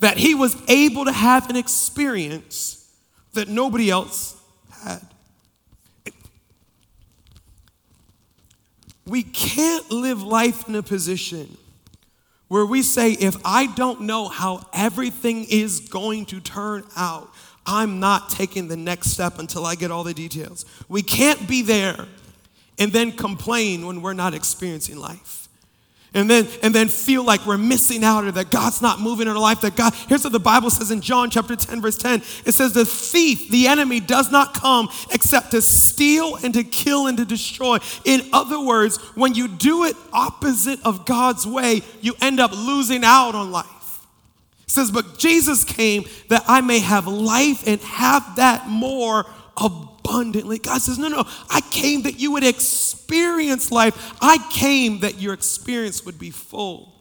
that 0.00 0.16
he 0.16 0.34
was 0.34 0.56
able 0.68 1.04
to 1.04 1.12
have 1.12 1.48
an 1.50 1.56
experience 1.56 2.90
that 3.34 3.48
nobody 3.48 3.90
else 3.90 4.34
had. 4.82 5.02
We 9.06 9.22
can't 9.22 9.90
live 9.90 10.22
life 10.22 10.68
in 10.68 10.74
a 10.74 10.82
position 10.82 11.56
where 12.48 12.66
we 12.66 12.82
say, 12.82 13.12
if 13.12 13.36
I 13.44 13.66
don't 13.66 14.02
know 14.02 14.28
how 14.28 14.66
everything 14.72 15.46
is 15.48 15.80
going 15.80 16.26
to 16.26 16.40
turn 16.40 16.84
out, 16.96 17.30
I'm 17.66 18.00
not 18.00 18.30
taking 18.30 18.68
the 18.68 18.76
next 18.76 19.10
step 19.10 19.38
until 19.38 19.66
I 19.66 19.74
get 19.74 19.90
all 19.90 20.04
the 20.04 20.14
details. 20.14 20.64
We 20.88 21.02
can't 21.02 21.46
be 21.48 21.62
there 21.62 22.06
and 22.78 22.92
then 22.92 23.12
complain 23.12 23.86
when 23.86 24.02
we're 24.02 24.12
not 24.12 24.34
experiencing 24.34 24.96
life. 24.96 25.46
And 26.14 26.30
then, 26.30 26.48
and 26.62 26.74
then 26.74 26.88
feel 26.88 27.24
like 27.24 27.44
we're 27.44 27.58
missing 27.58 28.02
out 28.02 28.24
or 28.24 28.32
that 28.32 28.50
God's 28.50 28.80
not 28.80 29.00
moving 29.00 29.26
in 29.26 29.34
our 29.34 29.38
life. 29.38 29.60
That 29.60 29.76
God, 29.76 29.92
here's 30.08 30.24
what 30.24 30.32
the 30.32 30.40
Bible 30.40 30.70
says 30.70 30.90
in 30.90 31.02
John 31.02 31.28
chapter 31.28 31.54
10, 31.54 31.82
verse 31.82 31.98
10. 31.98 32.22
It 32.46 32.52
says, 32.52 32.72
The 32.72 32.86
thief, 32.86 33.50
the 33.50 33.66
enemy, 33.66 34.00
does 34.00 34.32
not 34.32 34.54
come 34.54 34.88
except 35.12 35.50
to 35.50 35.60
steal 35.60 36.36
and 36.36 36.54
to 36.54 36.64
kill 36.64 37.06
and 37.06 37.18
to 37.18 37.26
destroy. 37.26 37.78
In 38.06 38.22
other 38.32 38.58
words, 38.58 38.96
when 39.14 39.34
you 39.34 39.46
do 39.46 39.84
it 39.84 39.94
opposite 40.10 40.82
of 40.86 41.04
God's 41.04 41.46
way, 41.46 41.82
you 42.00 42.14
end 42.22 42.40
up 42.40 42.52
losing 42.52 43.04
out 43.04 43.34
on 43.34 43.50
life. 43.52 43.66
It 44.62 44.70
says, 44.70 44.90
But 44.90 45.18
Jesus 45.18 45.64
came 45.64 46.04
that 46.30 46.44
I 46.48 46.62
may 46.62 46.78
have 46.78 47.06
life 47.06 47.66
and 47.66 47.78
have 47.82 48.36
that 48.36 48.68
more 48.68 49.26
abundantly 49.54 49.95
abundantly. 50.06 50.58
God 50.58 50.80
says, 50.80 50.98
No, 50.98 51.08
no, 51.08 51.24
I 51.50 51.60
came 51.70 52.02
that 52.02 52.18
you 52.18 52.32
would 52.32 52.44
experience 52.44 53.70
life. 53.70 54.14
I 54.20 54.38
came 54.50 55.00
that 55.00 55.20
your 55.20 55.34
experience 55.34 56.04
would 56.04 56.18
be 56.18 56.30
full. 56.30 56.92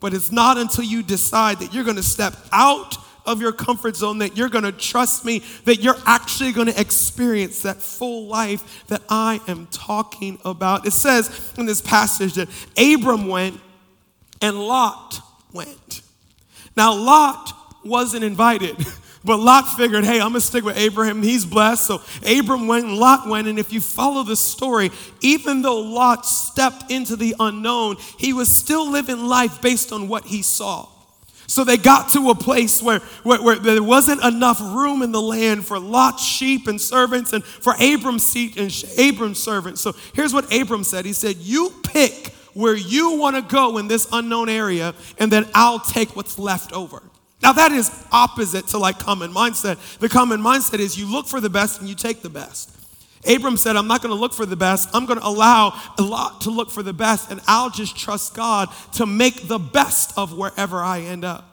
But 0.00 0.14
it's 0.14 0.32
not 0.32 0.58
until 0.58 0.84
you 0.84 1.02
decide 1.02 1.60
that 1.60 1.72
you're 1.72 1.84
going 1.84 1.96
to 1.96 2.02
step 2.02 2.34
out 2.50 2.96
of 3.24 3.40
your 3.40 3.52
comfort 3.52 3.94
zone, 3.94 4.18
that 4.18 4.36
you're 4.36 4.48
going 4.48 4.64
to 4.64 4.72
trust 4.72 5.24
me, 5.24 5.44
that 5.64 5.80
you're 5.80 5.96
actually 6.06 6.50
going 6.50 6.66
to 6.66 6.80
experience 6.80 7.62
that 7.62 7.80
full 7.80 8.26
life 8.26 8.84
that 8.88 9.02
I 9.08 9.40
am 9.46 9.68
talking 9.68 10.40
about. 10.44 10.86
It 10.86 10.92
says 10.92 11.52
in 11.56 11.66
this 11.66 11.80
passage 11.80 12.34
that 12.34 12.48
Abram 12.76 13.28
went 13.28 13.60
and 14.40 14.58
Lot 14.58 15.20
went. 15.52 16.02
Now, 16.76 16.94
Lot 16.94 17.52
wasn't 17.84 18.24
invited. 18.24 18.76
But 19.24 19.38
Lot 19.38 19.76
figured, 19.76 20.04
hey, 20.04 20.20
I'm 20.20 20.28
gonna 20.28 20.40
stick 20.40 20.64
with 20.64 20.76
Abraham. 20.76 21.22
He's 21.22 21.44
blessed. 21.44 21.86
So 21.86 22.00
Abram 22.26 22.66
went 22.66 22.86
and 22.86 22.96
Lot 22.96 23.28
went. 23.28 23.46
And 23.46 23.58
if 23.58 23.72
you 23.72 23.80
follow 23.80 24.24
the 24.24 24.36
story, 24.36 24.90
even 25.20 25.62
though 25.62 25.80
Lot 25.80 26.26
stepped 26.26 26.90
into 26.90 27.14
the 27.16 27.34
unknown, 27.38 27.96
he 28.18 28.32
was 28.32 28.54
still 28.54 28.90
living 28.90 29.26
life 29.26 29.60
based 29.60 29.92
on 29.92 30.08
what 30.08 30.24
he 30.24 30.42
saw. 30.42 30.88
So 31.46 31.64
they 31.64 31.76
got 31.76 32.08
to 32.12 32.30
a 32.30 32.34
place 32.34 32.82
where, 32.82 33.00
where, 33.24 33.42
where, 33.42 33.56
there 33.56 33.82
wasn't 33.82 34.24
enough 34.24 34.58
room 34.58 35.02
in 35.02 35.12
the 35.12 35.20
land 35.20 35.66
for 35.66 35.78
Lot's 35.78 36.24
sheep 36.24 36.66
and 36.66 36.80
servants 36.80 37.32
and 37.32 37.44
for 37.44 37.74
Abram's 37.78 38.24
seat 38.24 38.56
and 38.56 38.72
Abram's 38.96 39.42
servants. 39.42 39.82
So 39.82 39.92
here's 40.14 40.32
what 40.32 40.52
Abram 40.52 40.82
said 40.82 41.04
He 41.04 41.12
said, 41.12 41.36
You 41.36 41.70
pick 41.82 42.28
where 42.54 42.74
you 42.74 43.18
want 43.18 43.36
to 43.36 43.42
go 43.42 43.78
in 43.78 43.86
this 43.86 44.08
unknown 44.12 44.48
area, 44.48 44.94
and 45.18 45.30
then 45.30 45.46
I'll 45.54 45.78
take 45.78 46.16
what's 46.16 46.38
left 46.38 46.72
over. 46.72 47.02
Now, 47.42 47.52
that 47.52 47.72
is 47.72 47.90
opposite 48.12 48.68
to 48.68 48.78
like 48.78 48.98
common 48.98 49.32
mindset. 49.32 49.98
The 49.98 50.08
common 50.08 50.40
mindset 50.40 50.78
is 50.78 50.98
you 50.98 51.10
look 51.10 51.26
for 51.26 51.40
the 51.40 51.50
best 51.50 51.80
and 51.80 51.88
you 51.88 51.94
take 51.94 52.22
the 52.22 52.30
best. 52.30 52.70
Abram 53.28 53.56
said, 53.56 53.76
I'm 53.76 53.86
not 53.86 54.02
going 54.02 54.14
to 54.14 54.20
look 54.20 54.32
for 54.32 54.46
the 54.46 54.56
best. 54.56 54.88
I'm 54.92 55.06
going 55.06 55.18
to 55.18 55.26
allow 55.26 55.80
a 55.98 56.02
lot 56.02 56.40
to 56.42 56.50
look 56.50 56.70
for 56.70 56.82
the 56.82 56.92
best, 56.92 57.30
and 57.30 57.40
I'll 57.46 57.70
just 57.70 57.96
trust 57.96 58.34
God 58.34 58.68
to 58.94 59.06
make 59.06 59.48
the 59.48 59.58
best 59.58 60.16
of 60.16 60.36
wherever 60.36 60.78
I 60.80 61.00
end 61.00 61.24
up. 61.24 61.51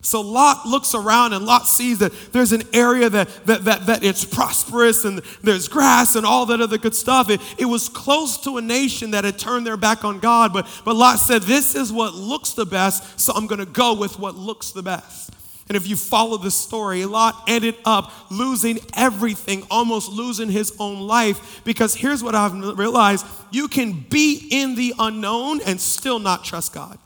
So 0.00 0.20
Lot 0.20 0.64
looks 0.64 0.94
around 0.94 1.32
and 1.32 1.44
Lot 1.44 1.66
sees 1.66 1.98
that 1.98 2.12
there's 2.32 2.52
an 2.52 2.62
area 2.72 3.10
that, 3.10 3.28
that, 3.46 3.64
that, 3.64 3.86
that 3.86 4.04
it's 4.04 4.24
prosperous 4.24 5.04
and 5.04 5.18
there's 5.42 5.66
grass 5.66 6.14
and 6.14 6.24
all 6.24 6.46
that 6.46 6.60
other 6.60 6.78
good 6.78 6.94
stuff. 6.94 7.28
It, 7.30 7.40
it 7.58 7.64
was 7.64 7.88
close 7.88 8.38
to 8.44 8.58
a 8.58 8.62
nation 8.62 9.10
that 9.10 9.24
had 9.24 9.38
turned 9.38 9.66
their 9.66 9.76
back 9.76 10.04
on 10.04 10.20
God, 10.20 10.52
but, 10.52 10.68
but 10.84 10.94
Lot 10.94 11.16
said, 11.16 11.42
This 11.42 11.74
is 11.74 11.92
what 11.92 12.14
looks 12.14 12.52
the 12.52 12.64
best, 12.64 13.18
so 13.18 13.32
I'm 13.34 13.48
going 13.48 13.58
to 13.58 13.66
go 13.66 13.94
with 13.94 14.18
what 14.18 14.36
looks 14.36 14.70
the 14.70 14.82
best. 14.82 15.34
And 15.68 15.76
if 15.76 15.86
you 15.86 15.96
follow 15.96 16.38
the 16.38 16.50
story, 16.50 17.04
Lot 17.04 17.44
ended 17.46 17.74
up 17.84 18.10
losing 18.30 18.78
everything, 18.96 19.66
almost 19.70 20.10
losing 20.10 20.48
his 20.48 20.74
own 20.78 21.00
life. 21.00 21.62
Because 21.64 21.94
here's 21.94 22.22
what 22.22 22.34
I've 22.34 22.54
realized 22.78 23.26
you 23.50 23.68
can 23.68 23.92
be 24.08 24.48
in 24.50 24.76
the 24.76 24.94
unknown 24.98 25.60
and 25.66 25.78
still 25.78 26.18
not 26.18 26.44
trust 26.44 26.72
God. 26.72 26.98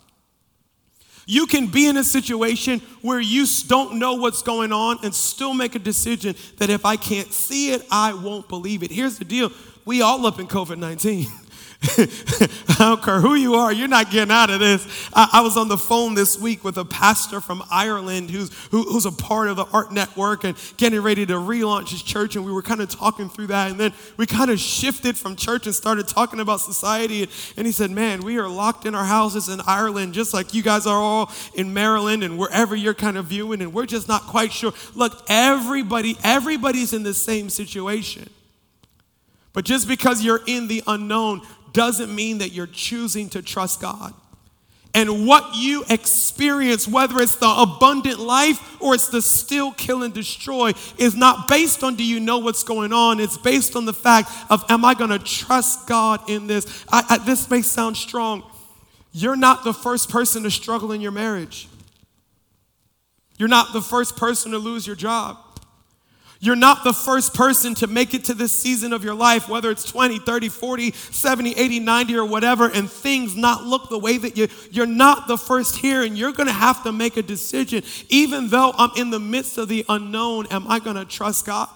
You 1.27 1.47
can 1.47 1.67
be 1.67 1.87
in 1.87 1.97
a 1.97 2.05
situation 2.05 2.81
where 3.01 3.21
you 3.21 3.47
don't 3.67 3.99
know 3.99 4.15
what's 4.15 4.43
going 4.43 4.73
on 4.73 4.99
and 5.03 5.15
still 5.15 5.55
make 5.55 5.75
a 5.75 5.79
decision 5.79 6.35
that 6.59 6.71
if 6.71 6.85
I 6.85 6.97
can't 6.97 7.33
see 7.33 7.73
it, 7.73 7.87
I 7.91 8.13
won't 8.13 8.49
believe 8.49 8.83
it. 8.83 8.91
Here's 8.91 9.19
the 9.19 9.25
deal 9.25 9.53
we 9.85 10.03
all 10.03 10.27
up 10.27 10.39
in 10.39 10.47
COVID 10.47 10.79
19. 10.79 11.27
I 11.99 12.77
don't 12.79 13.03
care 13.03 13.21
who 13.21 13.35
you 13.35 13.57
are, 13.57 13.73
you're 13.73 13.89
not 13.89 14.11
getting 14.11 14.31
out 14.31 14.51
of 14.51 14.61
this. 14.61 15.11
I, 15.13 15.31
I 15.35 15.41
was 15.41 15.57
on 15.57 15.67
the 15.67 15.77
phone 15.77 16.15
this 16.15 16.39
week 16.39 16.63
with 16.63 16.77
a 16.79 16.85
pastor 16.85 17.41
from 17.41 17.63
Ireland 17.73 18.31
who's, 18.31 18.53
who, 18.71 18.85
who's 18.85 19.05
a 19.05 19.11
part 19.11 19.49
of 19.49 19.57
the 19.57 19.65
ARC 19.65 19.91
Network 19.91 20.45
and 20.45 20.57
getting 20.77 21.01
ready 21.01 21.27
to 21.27 21.33
relaunch 21.35 21.89
his 21.89 22.03
church. 22.03 22.37
And 22.37 22.45
we 22.45 22.53
were 22.53 22.63
kind 22.63 22.81
of 22.81 22.89
talking 22.89 23.29
through 23.29 23.49
that. 23.49 23.71
And 23.73 23.81
then 23.81 23.93
we 24.17 24.27
kind 24.27 24.51
of 24.51 24.61
shifted 24.61 25.19
from 25.19 25.35
church 25.35 25.67
and 25.67 25.75
started 25.75 26.07
talking 26.07 26.39
about 26.39 26.61
society. 26.61 27.23
And, 27.25 27.33
and 27.57 27.67
he 27.67 27.73
said, 27.73 27.91
Man, 27.91 28.21
we 28.21 28.39
are 28.39 28.49
locked 28.49 28.87
in 28.87 28.95
our 28.95 29.05
houses 29.05 29.49
in 29.49 29.61
Ireland, 29.67 30.15
just 30.15 30.33
like 30.33 30.55
you 30.55 30.63
guys 30.63 30.87
are 30.87 30.99
all 30.99 31.33
in 31.55 31.75
Maryland 31.75 32.23
and 32.23 32.39
wherever 32.39 32.77
you're 32.77 32.95
kind 32.95 33.19
of 33.19 33.27
viewing. 33.27 33.61
And 33.61 33.75
we're 33.75 33.87
just 33.87 34.07
not 34.07 34.23
quite 34.23 34.53
sure. 34.53 34.73
Look, 34.95 35.25
everybody, 35.29 36.17
everybody's 36.23 36.93
in 36.93 37.03
the 37.03 37.15
same 37.15 37.51
situation. 37.51 38.29
But 39.53 39.65
just 39.65 39.87
because 39.87 40.25
you're 40.25 40.41
in 40.47 40.69
the 40.69 40.83
unknown 40.87 41.43
doesn't 41.73 42.15
mean 42.15 42.39
that 42.39 42.53
you're 42.53 42.67
choosing 42.67 43.29
to 43.31 43.43
trust 43.43 43.81
God. 43.81 44.15
And 44.95 45.27
what 45.27 45.55
you 45.55 45.85
experience, 45.89 46.87
whether 46.87 47.19
it's 47.21 47.37
the 47.37 47.49
abundant 47.49 48.19
life 48.19 48.81
or 48.81 48.95
it's 48.95 49.09
the 49.09 49.23
still 49.23 49.73
kill 49.73 50.03
and 50.03 50.13
destroy, 50.13 50.73
is 50.99 51.15
not 51.15 51.49
based 51.49 51.83
on 51.83 51.97
do 51.97 52.05
you 52.05 52.21
know 52.21 52.39
what's 52.39 52.63
going 52.63 52.93
on. 52.93 53.19
It's 53.19 53.39
based 53.39 53.75
on 53.75 53.87
the 53.87 53.95
fact 53.95 54.31
of 54.51 54.65
am 54.69 54.85
I 54.85 54.93
going 54.93 55.11
to 55.11 55.19
trust 55.19 55.89
God 55.89 56.29
in 56.29 56.47
this? 56.47 56.85
I, 56.91 57.05
I, 57.09 57.19
this 57.19 57.49
may 57.49 57.63
sound 57.63 57.97
strong. 57.97 58.43
You're 59.13 59.37
not 59.37 59.65
the 59.65 59.73
first 59.73 60.11
person 60.11 60.43
to 60.43 60.51
struggle 60.51 60.93
in 60.93 61.01
your 61.01 61.13
marriage. 61.13 61.69
You're 63.39 63.49
not 63.49 63.73
the 63.73 63.83
first 63.83 64.17
person 64.17 64.53
to 64.53 64.59
lose 64.59 64.87
your 64.87 64.97
job. 64.97 65.39
You're 66.43 66.57
not 66.57 66.83
the 66.83 66.93
first 66.93 67.35
person 67.35 67.77
to 67.77 67.87
make 67.87 68.15
it 68.15 68.25
to 68.25 68.35
this 68.35 68.51
season 68.53 68.93
of 68.93 69.05
your 69.05 69.15
life, 69.15 69.49
whether 69.49 69.71
it's 69.71 69.85
20, 69.85 70.19
30, 70.19 70.49
40, 70.49 70.91
70, 70.91 71.53
80, 71.53 71.79
90, 71.79 72.17
or 72.17 72.25
whatever, 72.25 72.69
and 72.69 72.91
things 72.91 73.37
not 73.37 73.63
look 73.63 73.89
the 73.89 73.99
way 73.99 74.19
that 74.19 74.37
you, 74.37 74.49
you're 74.73 74.85
not 74.85 75.29
the 75.29 75.39
first 75.39 75.77
here, 75.77 76.03
and 76.03 76.19
you're 76.19 76.33
gonna 76.33 76.51
have 76.51 76.83
to 76.83 76.91
make 76.91 77.17
a 77.17 77.23
decision. 77.23 77.85
Even 78.09 78.49
though 78.49 78.75
I'm 78.77 78.91
in 78.97 79.11
the 79.11 79.21
midst 79.21 79.57
of 79.57 79.69
the 79.69 79.85
unknown, 79.89 80.49
am 80.49 80.67
I 80.67 80.81
gonna 80.81 81.05
trust 81.05 81.47
God? 81.47 81.69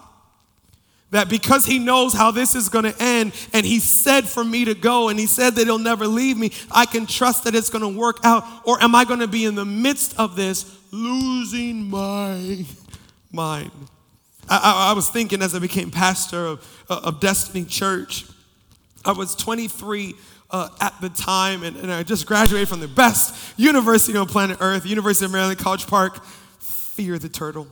That 1.13 1.29
because 1.29 1.65
he 1.65 1.79
knows 1.79 2.13
how 2.13 2.33
this 2.33 2.57
is 2.57 2.69
going 2.69 2.85
to 2.85 2.95
end 3.01 3.33
and 3.53 3.65
he 3.65 3.79
said 3.79 4.27
for 4.27 4.43
me 4.43 4.65
to 4.65 4.75
go 4.75 5.09
and 5.09 5.17
he 5.17 5.29
said 5.29 5.55
that 5.55 5.65
he'll 5.65 5.79
never 5.79 6.09
leave 6.09 6.37
me, 6.37 6.51
I 6.73 6.85
can 6.85 7.07
trust 7.07 7.45
that 7.45 7.55
it's 7.55 7.71
going 7.71 7.83
to 7.83 7.99
work 7.99 8.19
out. 8.25 8.45
Or 8.65 8.83
am 8.83 8.97
I 8.97 9.05
going 9.05 9.21
to 9.21 9.29
be 9.29 9.45
in 9.45 9.55
the 9.55 9.65
midst 9.65 10.19
of 10.19 10.35
this 10.35 10.77
losing 10.91 11.89
my 11.89 12.67
mind? 13.31 13.71
I, 14.49 14.91
I, 14.91 14.93
was 14.93 15.09
thinking 15.09 15.43
as 15.43 15.55
I 15.55 15.59
became 15.59 15.91
pastor 15.91 16.47
of, 16.47 16.85
uh, 16.89 17.01
of 17.05 17.21
Destiny 17.21 17.65
Church, 17.65 18.25
I 19.05 19.13
was 19.13 19.35
23 19.35 20.15
uh, 20.51 20.69
at 20.81 21.01
the 21.01 21.09
time, 21.09 21.63
and, 21.63 21.77
and, 21.77 21.93
I 21.93 22.03
just 22.03 22.27
graduated 22.27 22.69
from 22.69 22.81
the 22.81 22.89
best 22.89 23.59
university 23.59 24.17
on 24.17 24.27
planet 24.27 24.59
Earth, 24.61 24.87
University 24.87 25.25
of 25.25 25.33
Maryland, 25.33 25.59
College 25.59 25.87
Park. 25.87 26.25
Fear 26.61 27.19
the 27.19 27.29
turtle. 27.29 27.67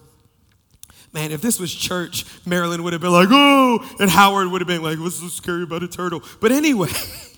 Man, 1.13 1.31
if 1.31 1.41
this 1.41 1.61
was 1.61 1.73
church, 1.73 2.25
Maryland 2.45 2.83
would 2.83 2.93
have 2.93 3.01
been 3.01 3.13
like, 3.13 3.29
oh, 3.31 3.97
and 4.01 4.11
Howard 4.11 4.49
would 4.49 4.61
have 4.61 4.69
been 4.69 4.83
like, 4.83 4.99
what's 4.99 5.21
so 5.21 5.29
scary 5.29 5.63
about 5.63 5.85
a 5.85 5.89
turtle? 5.89 6.23
But 6.41 6.51
anyway, 6.51 6.89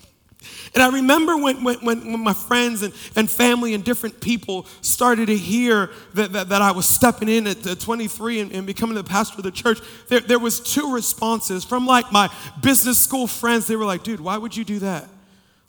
And 0.73 0.83
I 0.83 0.89
remember 0.89 1.37
when, 1.37 1.63
when, 1.63 1.77
when, 1.83 2.23
my 2.23 2.33
friends 2.33 2.83
and, 2.83 2.93
and 3.15 3.29
family 3.29 3.73
and 3.73 3.83
different 3.83 4.19
people 4.21 4.65
started 4.81 5.27
to 5.27 5.37
hear 5.37 5.91
that, 6.13 6.33
that, 6.33 6.49
that 6.49 6.61
I 6.61 6.71
was 6.71 6.87
stepping 6.87 7.29
in 7.29 7.47
at 7.47 7.79
23 7.79 8.39
and, 8.41 8.51
and, 8.51 8.67
becoming 8.67 8.95
the 8.95 9.03
pastor 9.03 9.37
of 9.37 9.43
the 9.43 9.51
church, 9.51 9.79
there, 10.09 10.19
there 10.19 10.39
was 10.39 10.59
two 10.59 10.93
responses 10.93 11.63
from 11.63 11.85
like 11.85 12.11
my 12.11 12.29
business 12.61 12.99
school 12.99 13.27
friends. 13.27 13.67
They 13.67 13.75
were 13.75 13.85
like, 13.85 14.03
dude, 14.03 14.19
why 14.19 14.37
would 14.37 14.55
you 14.55 14.63
do 14.63 14.79
that? 14.79 15.07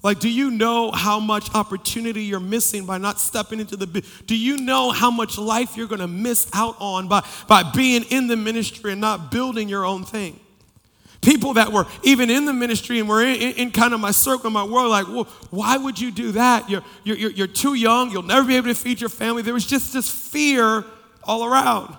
Like, 0.02 0.20
do 0.20 0.28
you 0.28 0.50
know 0.50 0.92
how 0.92 1.18
much 1.18 1.52
opportunity 1.54 2.22
you're 2.22 2.38
missing 2.38 2.86
by 2.86 2.98
not 2.98 3.18
stepping 3.18 3.58
into 3.58 3.76
the, 3.76 4.04
do 4.26 4.36
you 4.36 4.56
know 4.58 4.90
how 4.90 5.10
much 5.10 5.38
life 5.38 5.76
you're 5.76 5.88
going 5.88 6.00
to 6.00 6.06
miss 6.06 6.48
out 6.54 6.76
on 6.78 7.08
by, 7.08 7.26
by 7.48 7.64
being 7.74 8.04
in 8.04 8.28
the 8.28 8.36
ministry 8.36 8.92
and 8.92 9.00
not 9.00 9.32
building 9.32 9.68
your 9.68 9.84
own 9.84 10.04
thing? 10.04 10.38
People 11.28 11.52
that 11.52 11.70
were 11.70 11.86
even 12.04 12.30
in 12.30 12.46
the 12.46 12.54
ministry 12.54 13.00
and 13.00 13.06
were 13.06 13.20
in, 13.20 13.34
in, 13.34 13.52
in 13.56 13.70
kind 13.70 13.92
of 13.92 14.00
my 14.00 14.12
circle, 14.12 14.48
my 14.48 14.64
world, 14.64 14.88
like, 14.88 15.06
well, 15.08 15.24
why 15.50 15.76
would 15.76 16.00
you 16.00 16.10
do 16.10 16.32
that? 16.32 16.70
You're, 16.70 16.82
you're, 17.04 17.18
you're 17.18 17.46
too 17.46 17.74
young. 17.74 18.10
You'll 18.10 18.22
never 18.22 18.48
be 18.48 18.56
able 18.56 18.68
to 18.68 18.74
feed 18.74 18.98
your 18.98 19.10
family. 19.10 19.42
There 19.42 19.52
was 19.52 19.66
just 19.66 19.92
this 19.92 20.08
fear 20.08 20.86
all 21.22 21.44
around. 21.44 21.94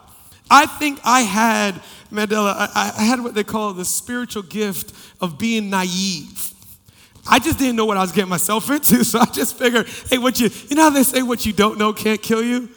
I 0.49 0.65
think 0.65 0.99
I 1.03 1.21
had, 1.21 1.75
Mandela, 2.11 2.55
I, 2.73 2.91
I 2.97 3.03
had 3.03 3.23
what 3.23 3.35
they 3.35 3.43
call 3.43 3.71
the 3.73 3.85
spiritual 3.85 4.41
gift 4.41 4.95
of 5.21 5.37
being 5.37 5.69
naive. 5.69 6.55
I 7.29 7.37
just 7.37 7.59
didn't 7.59 7.75
know 7.75 7.85
what 7.85 7.97
I 7.97 8.01
was 8.01 8.11
getting 8.11 8.31
myself 8.31 8.67
into, 8.71 9.03
so 9.05 9.19
I 9.19 9.25
just 9.25 9.59
figured, 9.59 9.87
hey, 10.09 10.17
what 10.17 10.39
you, 10.39 10.49
you 10.69 10.75
know 10.75 10.85
how 10.85 10.89
they 10.89 11.03
say 11.03 11.21
what 11.21 11.45
you 11.45 11.53
don't 11.53 11.77
know 11.77 11.93
can't 11.93 12.19
kill 12.19 12.41
you? 12.41 12.67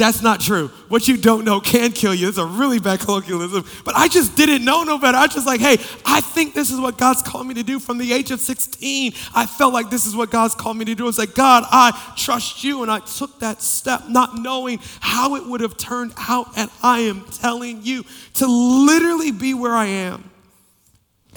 That's 0.00 0.22
not 0.22 0.40
true. 0.40 0.68
What 0.88 1.08
you 1.08 1.18
don't 1.18 1.44
know 1.44 1.60
can 1.60 1.92
kill 1.92 2.14
you. 2.14 2.30
It's 2.30 2.38
a 2.38 2.46
really 2.46 2.78
bad 2.78 3.00
colloquialism. 3.00 3.66
But 3.84 3.96
I 3.96 4.08
just 4.08 4.34
didn't 4.34 4.64
know 4.64 4.82
no 4.82 4.96
better. 4.96 5.18
I 5.18 5.26
was 5.26 5.34
just 5.34 5.46
like, 5.46 5.60
hey, 5.60 5.76
I 6.06 6.22
think 6.22 6.54
this 6.54 6.70
is 6.70 6.80
what 6.80 6.96
God's 6.96 7.20
called 7.20 7.46
me 7.46 7.52
to 7.52 7.62
do 7.62 7.78
from 7.78 7.98
the 7.98 8.10
age 8.14 8.30
of 8.30 8.40
16. 8.40 9.12
I 9.34 9.44
felt 9.44 9.74
like 9.74 9.90
this 9.90 10.06
is 10.06 10.16
what 10.16 10.30
God's 10.30 10.54
called 10.54 10.78
me 10.78 10.86
to 10.86 10.94
do. 10.94 11.02
I 11.02 11.06
was 11.06 11.18
like, 11.18 11.34
God, 11.34 11.64
I 11.70 12.14
trust 12.16 12.64
you. 12.64 12.80
And 12.80 12.90
I 12.90 13.00
took 13.00 13.40
that 13.40 13.60
step, 13.60 14.08
not 14.08 14.38
knowing 14.38 14.80
how 15.00 15.34
it 15.36 15.44
would 15.44 15.60
have 15.60 15.76
turned 15.76 16.14
out. 16.16 16.46
And 16.56 16.70
I 16.82 17.00
am 17.00 17.26
telling 17.26 17.82
you 17.82 18.06
to 18.34 18.46
literally 18.46 19.32
be 19.32 19.52
where 19.52 19.74
I 19.74 19.84
am 19.84 20.29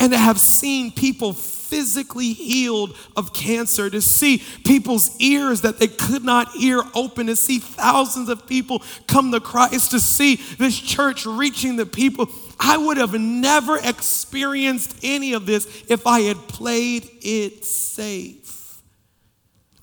and 0.04 0.12
to 0.12 0.18
have 0.18 0.38
seen 0.38 0.92
people 0.92 1.32
physically 1.32 2.34
healed 2.34 2.94
of 3.16 3.32
cancer, 3.32 3.90
to 3.90 4.02
see 4.02 4.44
people's 4.66 5.18
ears 5.22 5.62
that 5.62 5.80
they 5.80 5.88
could 5.88 6.26
not 6.26 6.52
hear 6.52 6.84
open, 6.94 7.28
to 7.28 7.38
see 7.38 7.58
thousands 7.58 8.28
of 8.28 8.46
people 8.46 8.84
come 9.08 9.32
to 9.32 9.40
Christ, 9.40 9.92
to 9.92 10.02
see 10.02 10.36
this 10.60 10.78
church 10.78 11.26
reaching 11.26 11.78
the 11.78 11.86
people. 11.86 12.28
I 12.60 12.76
would 12.76 12.98
have 12.98 13.14
never 13.14 13.78
experienced 13.78 15.00
any 15.04 15.32
of 15.32 15.46
this 15.46 15.86
if 15.88 16.06
I 16.06 16.20
had 16.24 16.50
played 16.50 17.10
it 17.22 17.64
safe. 17.64 18.43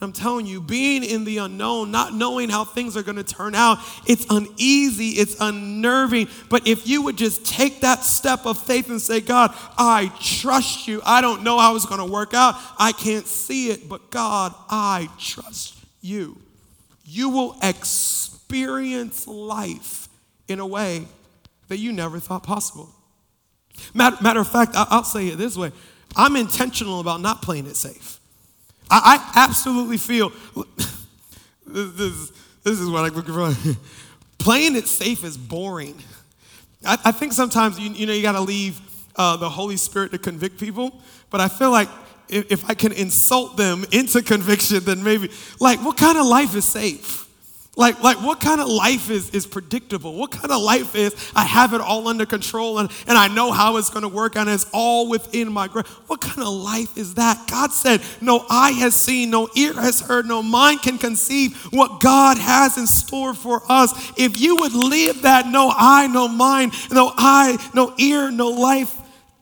I'm 0.02 0.12
telling 0.12 0.46
you, 0.46 0.62
being 0.62 1.04
in 1.04 1.24
the 1.24 1.38
unknown, 1.38 1.90
not 1.90 2.14
knowing 2.14 2.48
how 2.48 2.64
things 2.64 2.96
are 2.96 3.02
going 3.02 3.18
to 3.18 3.24
turn 3.24 3.54
out, 3.54 3.78
it's 4.06 4.24
uneasy, 4.30 5.10
it's 5.10 5.38
unnerving. 5.40 6.28
But 6.48 6.66
if 6.66 6.88
you 6.88 7.02
would 7.02 7.18
just 7.18 7.44
take 7.44 7.82
that 7.82 8.02
step 8.02 8.46
of 8.46 8.56
faith 8.56 8.88
and 8.88 9.00
say, 9.00 9.20
God, 9.20 9.54
I 9.76 10.10
trust 10.18 10.88
you. 10.88 11.02
I 11.04 11.20
don't 11.20 11.42
know 11.42 11.58
how 11.58 11.76
it's 11.76 11.84
going 11.84 12.00
to 12.00 12.10
work 12.10 12.32
out. 12.32 12.54
I 12.78 12.92
can't 12.92 13.26
see 13.26 13.70
it, 13.70 13.90
but 13.90 14.10
God, 14.10 14.54
I 14.70 15.10
trust 15.18 15.76
you. 16.00 16.38
You 17.04 17.28
will 17.28 17.56
experience 17.62 19.26
life 19.26 20.08
in 20.48 20.60
a 20.60 20.66
way 20.66 21.06
that 21.68 21.76
you 21.76 21.92
never 21.92 22.18
thought 22.18 22.42
possible. 22.42 22.88
Matter, 23.92 24.16
matter 24.22 24.40
of 24.40 24.48
fact, 24.48 24.72
I'll 24.74 25.04
say 25.04 25.28
it 25.28 25.36
this 25.36 25.56
way 25.56 25.72
I'm 26.16 26.36
intentional 26.36 27.00
about 27.00 27.20
not 27.20 27.42
playing 27.42 27.66
it 27.66 27.76
safe. 27.76 28.19
I, 28.90 29.31
I 29.35 29.44
absolutely 29.44 29.96
feel 29.96 30.33
this, 31.66 31.92
this, 31.92 32.33
this, 32.64 32.81
is 32.81 32.90
what 32.90 33.05
I'm 33.05 33.14
looking 33.14 33.35
for. 33.35 33.55
Playing 34.38 34.74
it 34.76 34.88
safe 34.88 35.24
is 35.24 35.37
boring. 35.37 35.96
I, 36.85 36.98
I 37.05 37.12
think 37.12 37.33
sometimes 37.33 37.79
you, 37.79 37.90
you 37.90 38.07
know 38.07 38.12
you 38.12 38.22
got 38.22 38.33
to 38.33 38.40
leave 38.40 38.81
uh, 39.16 39.37
the 39.37 39.48
Holy 39.48 39.76
Spirit 39.76 40.12
to 40.12 40.18
convict 40.18 40.59
people, 40.59 41.00
but 41.31 41.40
I 41.40 41.48
feel 41.48 41.70
like 41.70 41.88
if, 42.29 42.50
if 42.50 42.68
I 42.68 42.74
can 42.74 42.92
insult 42.92 43.57
them 43.57 43.85
into 43.92 44.22
conviction, 44.22 44.81
then 44.85 45.03
maybe 45.05 45.31
like 45.61 45.79
what 45.85 45.96
kind 45.96 46.18
of 46.18 46.26
life 46.26 46.55
is 46.57 46.64
safe? 46.64 47.26
Like, 47.81 48.03
like 48.03 48.21
what 48.21 48.40
kind 48.40 48.61
of 48.61 48.69
life 48.69 49.09
is, 49.09 49.31
is 49.31 49.47
predictable? 49.47 50.14
What 50.14 50.33
kind 50.33 50.51
of 50.51 50.61
life 50.61 50.95
is 50.95 51.14
I 51.35 51.45
have 51.45 51.73
it 51.73 51.81
all 51.81 52.09
under 52.09 52.27
control 52.27 52.79
and, 52.79 52.90
and 53.07 53.16
I 53.16 53.29
know 53.29 53.53
how 53.53 53.79
it's 53.79 53.88
going 53.88 54.03
to 54.03 54.09
work 54.09 54.37
and 54.37 54.51
it's 54.51 54.69
all 54.75 55.09
within 55.09 55.51
my 55.51 55.66
grasp? 55.66 55.88
What 56.07 56.21
kind 56.21 56.40
of 56.40 56.49
life 56.49 56.99
is 56.99 57.14
that? 57.14 57.49
God 57.49 57.73
said, 57.73 58.03
No 58.21 58.45
eye 58.51 58.73
has 58.73 58.95
seen, 58.95 59.31
no 59.31 59.49
ear 59.57 59.73
has 59.73 60.03
heard, 60.03 60.27
no 60.27 60.43
mind 60.43 60.83
can 60.83 60.99
conceive 60.99 61.57
what 61.73 62.01
God 62.01 62.37
has 62.37 62.77
in 62.77 62.87
store 62.87 63.33
for 63.33 63.62
us. 63.66 64.12
If 64.14 64.38
you 64.38 64.57
would 64.57 64.75
live 64.75 65.23
that, 65.23 65.47
no 65.47 65.73
eye, 65.75 66.07
no 66.07 66.29
mind, 66.29 66.75
no 66.93 67.11
eye, 67.16 67.57
no 67.73 67.95
ear, 67.97 68.31
no 68.31 68.49
life, 68.49 68.95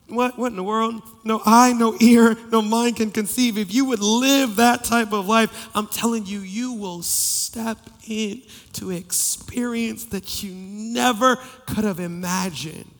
what, 0.08 0.38
what 0.38 0.48
in 0.48 0.56
the 0.56 0.62
world? 0.62 1.02
No 1.22 1.40
eye, 1.44 1.72
no 1.72 1.94
ear, 2.00 2.36
no 2.50 2.62
mind 2.62 2.96
can 2.96 3.10
conceive. 3.10 3.58
If 3.58 3.72
you 3.72 3.84
would 3.86 4.00
live 4.00 4.56
that 4.56 4.84
type 4.84 5.12
of 5.12 5.26
life, 5.26 5.68
I'm 5.74 5.86
telling 5.86 6.26
you, 6.26 6.40
you 6.40 6.72
will 6.72 7.02
step 7.02 7.78
in 8.06 8.42
to 8.74 8.90
experience 8.90 10.06
that 10.06 10.42
you 10.42 10.52
never 10.54 11.36
could 11.66 11.84
have 11.84 12.00
imagined. 12.00 12.90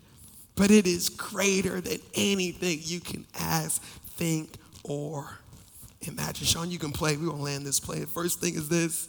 But 0.54 0.70
it 0.70 0.86
is 0.86 1.08
greater 1.08 1.80
than 1.80 1.98
anything 2.14 2.80
you 2.82 3.00
can 3.00 3.24
ask, 3.38 3.80
think, 4.16 4.56
or 4.82 5.38
imagine. 6.02 6.46
Sean, 6.46 6.70
you 6.70 6.78
can 6.78 6.92
play. 6.92 7.16
We 7.16 7.28
won't 7.28 7.40
land 7.40 7.64
this 7.64 7.80
play. 7.80 8.00
The 8.00 8.06
first 8.06 8.40
thing 8.40 8.54
is 8.54 8.68
this 8.68 9.08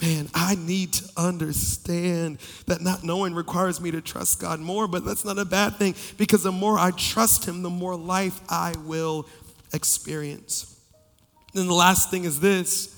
man, 0.00 0.28
I 0.34 0.54
need 0.54 0.92
to 0.94 1.10
understand 1.16 2.38
that 2.66 2.80
not 2.80 3.04
knowing 3.04 3.34
requires 3.34 3.80
me 3.80 3.90
to 3.90 4.00
trust 4.00 4.40
God 4.40 4.60
more, 4.60 4.88
but 4.88 5.04
that's 5.04 5.24
not 5.24 5.38
a 5.38 5.44
bad 5.44 5.76
thing 5.76 5.94
because 6.16 6.42
the 6.42 6.52
more 6.52 6.78
I 6.78 6.90
trust 6.92 7.46
Him, 7.46 7.62
the 7.62 7.70
more 7.70 7.96
life 7.96 8.40
I 8.48 8.74
will 8.84 9.26
experience. 9.72 10.80
Then 11.52 11.66
the 11.66 11.74
last 11.74 12.10
thing 12.10 12.24
is 12.24 12.40
this 12.40 12.96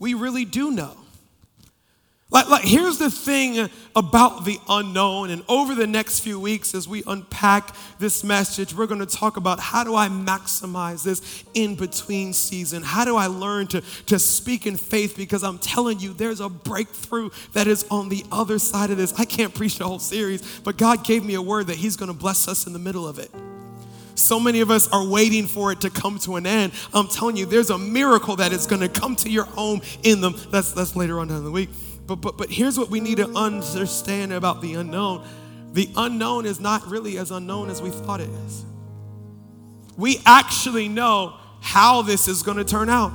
we 0.00 0.14
really 0.14 0.44
do 0.44 0.70
know. 0.70 0.96
Like, 2.32 2.48
like, 2.48 2.64
here's 2.64 2.98
the 2.98 3.10
thing 3.10 3.68
about 3.96 4.44
the 4.44 4.58
unknown. 4.68 5.30
And 5.30 5.42
over 5.48 5.74
the 5.74 5.86
next 5.86 6.20
few 6.20 6.38
weeks, 6.38 6.76
as 6.76 6.86
we 6.86 7.02
unpack 7.04 7.74
this 7.98 8.22
message, 8.22 8.72
we're 8.72 8.86
going 8.86 9.00
to 9.00 9.06
talk 9.06 9.36
about 9.36 9.58
how 9.58 9.82
do 9.82 9.96
I 9.96 10.08
maximize 10.08 11.02
this 11.02 11.44
in 11.54 11.74
between 11.74 12.32
season? 12.32 12.84
How 12.84 13.04
do 13.04 13.16
I 13.16 13.26
learn 13.26 13.66
to, 13.68 13.80
to 14.06 14.18
speak 14.20 14.64
in 14.64 14.76
faith? 14.76 15.16
Because 15.16 15.42
I'm 15.42 15.58
telling 15.58 15.98
you, 15.98 16.12
there's 16.12 16.38
a 16.38 16.48
breakthrough 16.48 17.30
that 17.52 17.66
is 17.66 17.84
on 17.90 18.08
the 18.08 18.24
other 18.30 18.60
side 18.60 18.90
of 18.90 18.96
this. 18.96 19.12
I 19.18 19.24
can't 19.24 19.52
preach 19.52 19.78
the 19.78 19.84
whole 19.84 19.98
series, 19.98 20.60
but 20.60 20.78
God 20.78 21.04
gave 21.04 21.24
me 21.24 21.34
a 21.34 21.42
word 21.42 21.66
that 21.66 21.76
He's 21.76 21.96
going 21.96 22.12
to 22.12 22.18
bless 22.18 22.46
us 22.46 22.64
in 22.64 22.72
the 22.72 22.78
middle 22.78 23.08
of 23.08 23.18
it. 23.18 23.30
So 24.14 24.38
many 24.38 24.60
of 24.60 24.70
us 24.70 24.86
are 24.92 25.04
waiting 25.04 25.46
for 25.46 25.72
it 25.72 25.80
to 25.80 25.90
come 25.90 26.18
to 26.20 26.36
an 26.36 26.46
end. 26.46 26.72
I'm 26.94 27.08
telling 27.08 27.36
you, 27.36 27.46
there's 27.46 27.70
a 27.70 27.78
miracle 27.78 28.36
that 28.36 28.52
is 28.52 28.66
going 28.66 28.82
to 28.82 28.88
come 28.88 29.16
to 29.16 29.30
your 29.30 29.44
home 29.44 29.80
in 30.04 30.20
them. 30.20 30.36
That's, 30.50 30.72
that's 30.72 30.94
later 30.94 31.18
on 31.18 31.28
down 31.28 31.42
the 31.42 31.50
week. 31.50 31.70
But, 32.10 32.22
but, 32.22 32.36
but 32.36 32.50
here's 32.50 32.76
what 32.76 32.90
we 32.90 32.98
need 32.98 33.18
to 33.18 33.28
understand 33.36 34.32
about 34.32 34.60
the 34.60 34.74
unknown 34.74 35.24
the 35.72 35.88
unknown 35.96 36.44
is 36.44 36.58
not 36.58 36.84
really 36.88 37.16
as 37.16 37.30
unknown 37.30 37.70
as 37.70 37.80
we 37.80 37.90
thought 37.90 38.20
it 38.20 38.28
is. 38.28 38.64
We 39.96 40.20
actually 40.26 40.88
know 40.88 41.36
how 41.60 42.02
this 42.02 42.26
is 42.26 42.42
going 42.42 42.56
to 42.56 42.64
turn 42.64 42.88
out. 42.88 43.12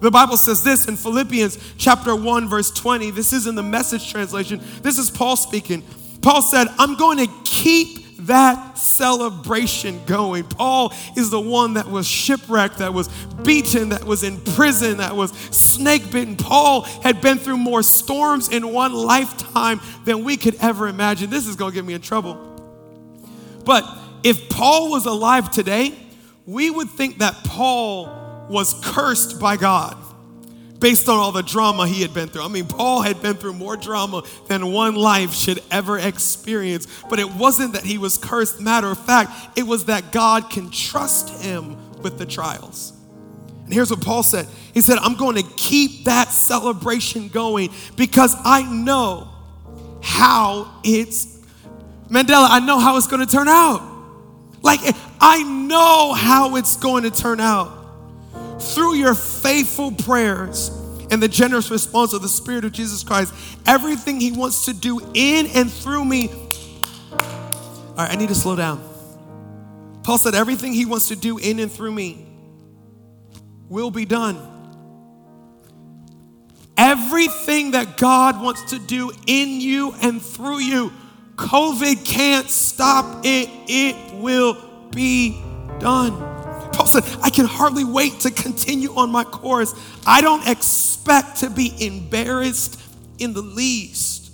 The 0.00 0.10
Bible 0.10 0.36
says 0.36 0.64
this 0.64 0.88
in 0.88 0.96
Philippians 0.96 1.74
chapter 1.78 2.16
1 2.16 2.48
verse 2.48 2.72
20. 2.72 3.12
This 3.12 3.32
is 3.32 3.46
in 3.46 3.54
the 3.54 3.62
message 3.62 4.10
translation. 4.10 4.60
This 4.82 4.98
is 4.98 5.12
Paul 5.12 5.36
speaking. 5.36 5.84
Paul 6.20 6.42
said, 6.42 6.66
"I'm 6.76 6.96
going 6.96 7.18
to 7.18 7.32
keep 7.44 8.03
that 8.26 8.78
celebration 8.78 10.04
going. 10.06 10.44
Paul 10.44 10.92
is 11.16 11.30
the 11.30 11.40
one 11.40 11.74
that 11.74 11.88
was 11.88 12.06
shipwrecked, 12.06 12.78
that 12.78 12.92
was 12.92 13.08
beaten, 13.42 13.90
that 13.90 14.04
was 14.04 14.22
in 14.22 14.40
prison, 14.40 14.98
that 14.98 15.16
was 15.16 15.32
snake 15.32 16.10
bitten. 16.10 16.36
Paul 16.36 16.82
had 16.82 17.20
been 17.20 17.38
through 17.38 17.58
more 17.58 17.82
storms 17.82 18.48
in 18.48 18.72
one 18.72 18.92
lifetime 18.92 19.80
than 20.04 20.24
we 20.24 20.36
could 20.36 20.56
ever 20.56 20.88
imagine. 20.88 21.30
This 21.30 21.46
is 21.46 21.56
going 21.56 21.72
to 21.72 21.74
get 21.74 21.84
me 21.84 21.94
in 21.94 22.00
trouble. 22.00 22.34
But 23.64 23.84
if 24.22 24.48
Paul 24.48 24.90
was 24.90 25.06
alive 25.06 25.50
today, 25.50 25.94
we 26.46 26.70
would 26.70 26.90
think 26.90 27.18
that 27.18 27.34
Paul 27.44 28.46
was 28.48 28.74
cursed 28.84 29.40
by 29.40 29.56
God 29.56 29.96
based 30.84 31.08
on 31.08 31.16
all 31.16 31.32
the 31.32 31.42
drama 31.42 31.88
he 31.88 32.02
had 32.02 32.12
been 32.12 32.28
through. 32.28 32.42
I 32.42 32.48
mean, 32.48 32.66
Paul 32.66 33.00
had 33.00 33.22
been 33.22 33.36
through 33.36 33.54
more 33.54 33.74
drama 33.74 34.22
than 34.48 34.70
one 34.70 34.94
life 34.94 35.32
should 35.32 35.62
ever 35.70 35.98
experience. 35.98 36.86
But 37.08 37.18
it 37.18 37.32
wasn't 37.32 37.72
that 37.72 37.84
he 37.84 37.96
was 37.96 38.18
cursed. 38.18 38.60
Matter 38.60 38.88
of 38.88 38.98
fact, 38.98 39.56
it 39.56 39.62
was 39.62 39.86
that 39.86 40.12
God 40.12 40.50
can 40.50 40.70
trust 40.70 41.42
him 41.42 41.78
with 42.02 42.18
the 42.18 42.26
trials. 42.26 42.92
And 43.64 43.72
here's 43.72 43.90
what 43.90 44.02
Paul 44.02 44.22
said 44.22 44.46
He 44.74 44.82
said, 44.82 44.98
I'm 44.98 45.14
going 45.14 45.36
to 45.36 45.54
keep 45.56 46.04
that 46.04 46.28
celebration 46.28 47.28
going 47.28 47.70
because 47.96 48.36
I 48.44 48.70
know 48.70 49.30
how 50.02 50.70
it's, 50.84 51.38
Mandela, 52.10 52.46
I 52.50 52.60
know 52.60 52.78
how 52.78 52.98
it's 52.98 53.06
going 53.06 53.26
to 53.26 53.32
turn 53.32 53.48
out. 53.48 53.80
Like, 54.60 54.80
I 55.18 55.44
know 55.44 56.12
how 56.12 56.56
it's 56.56 56.76
going 56.76 57.04
to 57.04 57.10
turn 57.10 57.40
out 57.40 57.83
through 58.60 58.94
your 58.94 59.14
faithful 59.14 59.92
prayers 59.92 60.70
and 61.10 61.22
the 61.22 61.28
generous 61.28 61.70
response 61.70 62.12
of 62.12 62.22
the 62.22 62.28
Spirit 62.28 62.64
of 62.64 62.72
Jesus 62.72 63.04
Christ, 63.04 63.34
everything 63.66 64.20
He 64.20 64.32
wants 64.32 64.64
to 64.66 64.74
do 64.74 65.00
in 65.14 65.46
and 65.48 65.70
through 65.70 66.04
me. 66.04 66.30
All 67.12 67.96
right, 67.98 68.10
I 68.10 68.16
need 68.16 68.28
to 68.28 68.34
slow 68.34 68.56
down. 68.56 68.82
Paul 70.02 70.18
said, 70.18 70.34
everything 70.34 70.72
He 70.72 70.86
wants 70.86 71.08
to 71.08 71.16
do 71.16 71.38
in 71.38 71.58
and 71.60 71.70
through 71.70 71.92
me 71.92 72.26
will 73.68 73.90
be 73.90 74.04
done. 74.04 74.38
Everything 76.76 77.70
that 77.72 77.96
God 77.96 78.42
wants 78.42 78.70
to 78.70 78.78
do 78.78 79.12
in 79.26 79.60
you 79.60 79.94
and 80.02 80.20
through 80.20 80.58
you, 80.58 80.92
COVID 81.36 82.04
can't 82.04 82.50
stop 82.50 83.24
it. 83.24 83.48
It 83.68 84.14
will 84.14 84.88
be 84.90 85.40
done. 85.78 86.33
Said, 86.86 87.04
I 87.22 87.30
can 87.30 87.46
hardly 87.46 87.84
wait 87.84 88.20
to 88.20 88.30
continue 88.30 88.94
on 88.94 89.10
my 89.10 89.24
course. 89.24 89.74
I 90.06 90.20
don't 90.20 90.46
expect 90.46 91.38
to 91.38 91.50
be 91.50 91.74
embarrassed 91.84 92.80
in 93.18 93.32
the 93.32 93.42
least. 93.42 94.24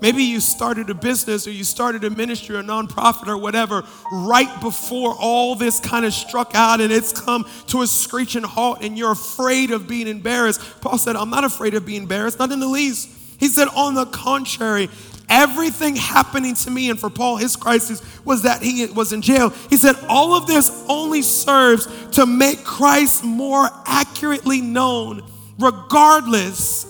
Maybe 0.00 0.24
you 0.24 0.40
started 0.40 0.90
a 0.90 0.94
business 0.94 1.46
or 1.46 1.50
you 1.50 1.64
started 1.64 2.04
a 2.04 2.10
ministry 2.10 2.56
or 2.56 2.58
a 2.58 2.62
nonprofit 2.62 3.26
or 3.26 3.38
whatever 3.38 3.84
right 4.12 4.60
before 4.60 5.16
all 5.18 5.54
this 5.54 5.80
kind 5.80 6.04
of 6.04 6.12
struck 6.12 6.50
out 6.54 6.82
and 6.82 6.92
it's 6.92 7.18
come 7.18 7.48
to 7.68 7.80
a 7.80 7.86
screeching 7.86 8.42
halt 8.42 8.82
and 8.82 8.98
you're 8.98 9.12
afraid 9.12 9.70
of 9.70 9.88
being 9.88 10.06
embarrassed. 10.06 10.60
Paul 10.82 10.98
said, 10.98 11.16
I'm 11.16 11.30
not 11.30 11.44
afraid 11.44 11.72
of 11.72 11.86
being 11.86 12.02
embarrassed, 12.02 12.38
not 12.38 12.52
in 12.52 12.60
the 12.60 12.66
least. 12.66 13.08
He 13.38 13.48
said, 13.48 13.68
on 13.68 13.94
the 13.94 14.04
contrary, 14.04 14.90
everything 15.28 15.96
happening 15.96 16.54
to 16.54 16.70
me, 16.70 16.90
and 16.90 16.98
for 16.98 17.10
Paul, 17.10 17.36
his 17.36 17.56
crisis 17.56 18.02
was 18.24 18.42
that 18.42 18.62
he 18.62 18.86
was 18.86 19.12
in 19.12 19.22
jail. 19.22 19.50
He 19.70 19.76
said, 19.76 19.96
All 20.08 20.34
of 20.34 20.46
this 20.46 20.84
only 20.88 21.22
serves 21.22 21.86
to 22.12 22.26
make 22.26 22.64
Christ 22.64 23.24
more 23.24 23.68
accurately 23.86 24.60
known, 24.60 25.22
regardless 25.58 26.86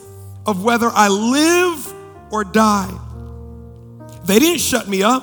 of 0.47 0.63
whether 0.65 0.89
I 0.89 1.09
live 1.09 1.95
or 2.33 2.45
die. 2.45 2.93
They 4.25 4.39
didn't 4.39 4.61
shut 4.61 4.89
me 4.89 5.03
up, 5.03 5.23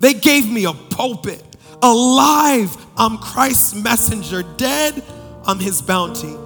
they 0.00 0.14
gave 0.14 0.50
me 0.50 0.64
a 0.64 0.72
pulpit. 0.72 1.44
Alive, 1.84 2.76
I'm 2.96 3.18
Christ's 3.18 3.74
messenger. 3.74 4.44
Dead, 4.56 5.02
I'm 5.44 5.58
his 5.58 5.82
bounty. 5.82 6.36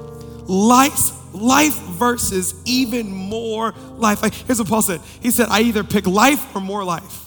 Life's 0.46 1.10
life 1.36 1.74
versus 1.74 2.54
even 2.64 3.10
more 3.10 3.72
life. 3.96 4.20
Here's 4.46 4.58
what 4.58 4.68
Paul 4.68 4.82
said 4.82 5.00
He 5.20 5.30
said, 5.30 5.48
I 5.48 5.60
either 5.62 5.84
pick 5.84 6.06
life 6.06 6.54
or 6.54 6.60
more 6.60 6.84
life. 6.84 7.22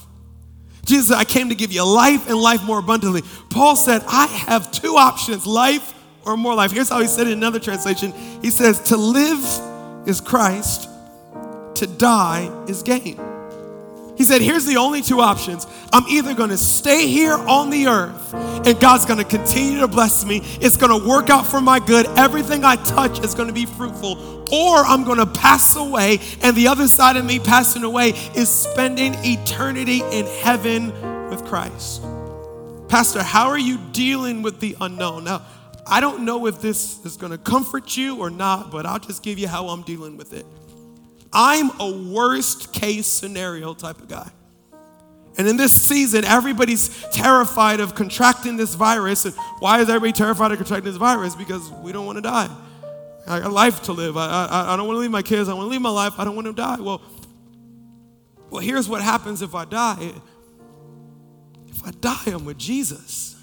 Jesus 0.85 1.09
said, 1.09 1.17
I 1.17 1.23
came 1.23 1.49
to 1.49 1.55
give 1.55 1.71
you 1.71 1.83
life 1.85 2.27
and 2.27 2.37
life 2.37 2.63
more 2.63 2.79
abundantly. 2.79 3.21
Paul 3.49 3.75
said, 3.75 4.01
I 4.07 4.25
have 4.25 4.71
two 4.71 4.95
options 4.95 5.45
life 5.45 5.93
or 6.25 6.35
more 6.35 6.55
life. 6.55 6.71
Here's 6.71 6.89
how 6.89 6.99
he 6.99 7.07
said 7.07 7.27
it 7.27 7.31
in 7.31 7.37
another 7.37 7.59
translation 7.59 8.13
He 8.41 8.49
says, 8.49 8.79
To 8.83 8.97
live 8.97 10.07
is 10.07 10.21
Christ, 10.21 10.89
to 11.75 11.87
die 11.87 12.51
is 12.67 12.83
gain. 12.83 13.28
He 14.19 14.25
said, 14.25 14.41
Here's 14.41 14.65
the 14.65 14.75
only 14.75 15.01
two 15.01 15.21
options. 15.21 15.65
I'm 15.93 16.05
either 16.09 16.33
going 16.33 16.49
to 16.49 16.57
stay 16.57 17.07
here 17.07 17.35
on 17.35 17.69
the 17.69 17.87
earth 17.87 18.33
and 18.33 18.77
God's 18.77 19.05
going 19.05 19.17
to 19.17 19.23
continue 19.23 19.79
to 19.79 19.87
bless 19.87 20.25
me. 20.25 20.41
It's 20.59 20.75
going 20.75 21.01
to 21.01 21.07
work 21.07 21.29
out 21.29 21.45
for 21.45 21.61
my 21.61 21.79
good. 21.79 22.05
Everything 22.17 22.65
I 22.65 22.75
touch 22.75 23.23
is 23.23 23.33
going 23.33 23.47
to 23.47 23.53
be 23.53 23.65
fruitful. 23.65 24.45
Or 24.51 24.79
I'm 24.79 25.05
going 25.05 25.19
to 25.19 25.25
pass 25.25 25.77
away, 25.77 26.19
and 26.41 26.53
the 26.53 26.67
other 26.67 26.87
side 26.89 27.15
of 27.15 27.23
me 27.23 27.39
passing 27.39 27.85
away 27.85 28.09
is 28.35 28.49
spending 28.49 29.13
eternity 29.19 30.01
in 30.11 30.25
heaven 30.41 30.87
with 31.29 31.45
Christ. 31.45 32.03
Pastor, 32.89 33.23
how 33.23 33.47
are 33.47 33.59
you 33.59 33.77
dealing 33.93 34.41
with 34.41 34.59
the 34.59 34.75
unknown? 34.81 35.23
Now, 35.23 35.43
I 35.87 36.01
don't 36.01 36.25
know 36.25 36.45
if 36.45 36.59
this 36.59 37.05
is 37.05 37.15
going 37.15 37.31
to 37.31 37.37
comfort 37.37 37.95
you 37.95 38.19
or 38.19 38.29
not, 38.29 38.69
but 38.69 38.85
I'll 38.85 38.99
just 38.99 39.23
give 39.23 39.39
you 39.39 39.47
how 39.47 39.69
I'm 39.69 39.83
dealing 39.83 40.17
with 40.17 40.33
it. 40.33 40.45
I'm 41.31 41.69
a 41.79 42.11
worst 42.11 42.73
case 42.73 43.07
scenario 43.07 43.73
type 43.73 43.99
of 43.99 44.07
guy. 44.07 44.29
And 45.37 45.47
in 45.47 45.57
this 45.57 45.71
season, 45.71 46.25
everybody's 46.25 46.89
terrified 47.11 47.79
of 47.79 47.95
contracting 47.95 48.57
this 48.57 48.75
virus. 48.75 49.25
And 49.25 49.33
why 49.59 49.79
is 49.79 49.89
everybody 49.89 50.11
terrified 50.11 50.51
of 50.51 50.57
contracting 50.57 50.91
this 50.91 50.97
virus? 50.97 51.35
Because 51.35 51.69
we 51.71 51.91
don't 51.91 52.05
want 52.05 52.17
to 52.17 52.21
die. 52.21 52.49
I 53.25 53.39
got 53.39 53.51
life 53.51 53.83
to 53.83 53.93
live. 53.93 54.17
I, 54.17 54.47
I, 54.47 54.73
I 54.73 54.77
don't 54.77 54.87
want 54.87 54.97
to 54.97 55.01
leave 55.01 55.11
my 55.11 55.21
kids. 55.21 55.47
I 55.47 55.53
want 55.53 55.67
to 55.67 55.69
leave 55.69 55.81
my 55.81 55.89
life. 55.91 56.13
I 56.17 56.25
don't 56.25 56.35
want 56.35 56.47
to 56.47 56.53
die. 56.53 56.77
Well, 56.81 57.01
well, 58.49 58.61
here's 58.61 58.89
what 58.89 59.01
happens 59.01 59.41
if 59.41 59.53
I 59.53 59.65
die. 59.65 60.13
If 61.67 61.85
I 61.85 61.91
die, 61.91 62.23
I'm 62.33 62.43
with 62.43 62.57
Jesus. 62.57 63.35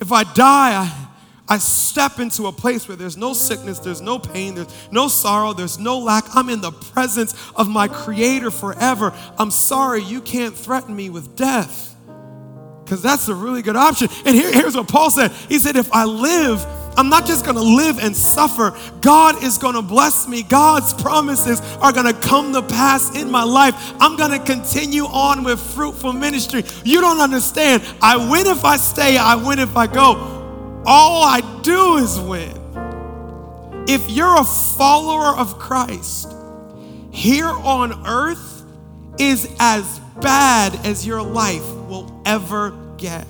If 0.00 0.12
I 0.12 0.22
die, 0.22 0.82
I, 0.82 1.03
I 1.46 1.58
step 1.58 2.18
into 2.20 2.46
a 2.46 2.52
place 2.52 2.88
where 2.88 2.96
there's 2.96 3.18
no 3.18 3.34
sickness, 3.34 3.78
there's 3.78 4.00
no 4.00 4.18
pain, 4.18 4.54
there's 4.54 4.74
no 4.90 5.08
sorrow, 5.08 5.52
there's 5.52 5.78
no 5.78 5.98
lack. 5.98 6.24
I'm 6.34 6.48
in 6.48 6.62
the 6.62 6.72
presence 6.72 7.34
of 7.54 7.68
my 7.68 7.86
Creator 7.86 8.50
forever. 8.50 9.12
I'm 9.38 9.50
sorry, 9.50 10.02
you 10.02 10.22
can't 10.22 10.56
threaten 10.56 10.96
me 10.96 11.10
with 11.10 11.36
death 11.36 11.94
because 12.82 13.02
that's 13.02 13.28
a 13.28 13.34
really 13.34 13.60
good 13.60 13.76
option. 13.76 14.08
And 14.24 14.34
here, 14.34 14.52
here's 14.52 14.74
what 14.76 14.88
Paul 14.88 15.10
said 15.10 15.32
He 15.48 15.58
said, 15.58 15.76
If 15.76 15.92
I 15.92 16.04
live, 16.04 16.64
I'm 16.96 17.10
not 17.10 17.26
just 17.26 17.44
gonna 17.44 17.60
live 17.60 17.98
and 17.98 18.16
suffer. 18.16 18.74
God 19.02 19.42
is 19.42 19.58
gonna 19.58 19.82
bless 19.82 20.26
me. 20.26 20.44
God's 20.44 20.94
promises 20.94 21.60
are 21.82 21.92
gonna 21.92 22.14
come 22.14 22.54
to 22.54 22.62
pass 22.62 23.14
in 23.16 23.30
my 23.30 23.42
life. 23.42 23.74
I'm 24.00 24.16
gonna 24.16 24.38
continue 24.38 25.04
on 25.04 25.44
with 25.44 25.60
fruitful 25.60 26.14
ministry. 26.14 26.64
You 26.84 27.02
don't 27.02 27.20
understand. 27.20 27.82
I 28.00 28.16
win 28.16 28.46
if 28.46 28.64
I 28.64 28.76
stay, 28.78 29.18
I 29.18 29.34
win 29.34 29.58
if 29.58 29.76
I 29.76 29.86
go 29.86 30.43
all 30.86 31.24
I 31.24 31.60
do 31.62 31.96
is 31.96 32.20
win. 32.20 32.60
If 33.86 34.10
you're 34.10 34.40
a 34.40 34.44
follower 34.44 35.36
of 35.36 35.58
Christ, 35.58 36.32
here 37.10 37.48
on 37.48 38.06
earth 38.06 38.64
is 39.18 39.48
as 39.60 40.00
bad 40.20 40.74
as 40.86 41.06
your 41.06 41.22
life 41.22 41.66
will 41.88 42.22
ever 42.24 42.76
get. 42.96 43.26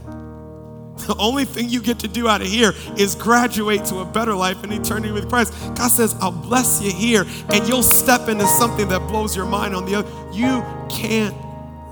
The 1.07 1.17
only 1.19 1.45
thing 1.45 1.69
you 1.69 1.83
get 1.83 1.99
to 2.01 2.09
do 2.09 2.29
out 2.29 2.41
of 2.41 2.47
here 2.47 2.73
is 2.97 3.15
graduate 3.15 3.85
to 3.87 3.99
a 3.99 4.05
better 4.05 4.35
life 4.35 4.63
in 4.65 4.73
eternity 4.73 5.13
with 5.13 5.29
Christ. 5.29 5.53
God 5.75 5.89
says, 5.89 6.15
I'll 6.21 6.31
bless 6.31 6.81
you 6.81 6.93
here, 6.93 7.27
and 7.53 7.69
you'll 7.69 7.83
step 7.83 8.29
into 8.29 8.47
something 8.47 8.89
that 8.89 9.01
blows 9.01 9.37
your 9.37 9.45
mind 9.45 9.75
on 9.75 9.85
the 9.85 9.97
other. 9.97 10.11
You 10.33 10.65
can't 10.89 11.37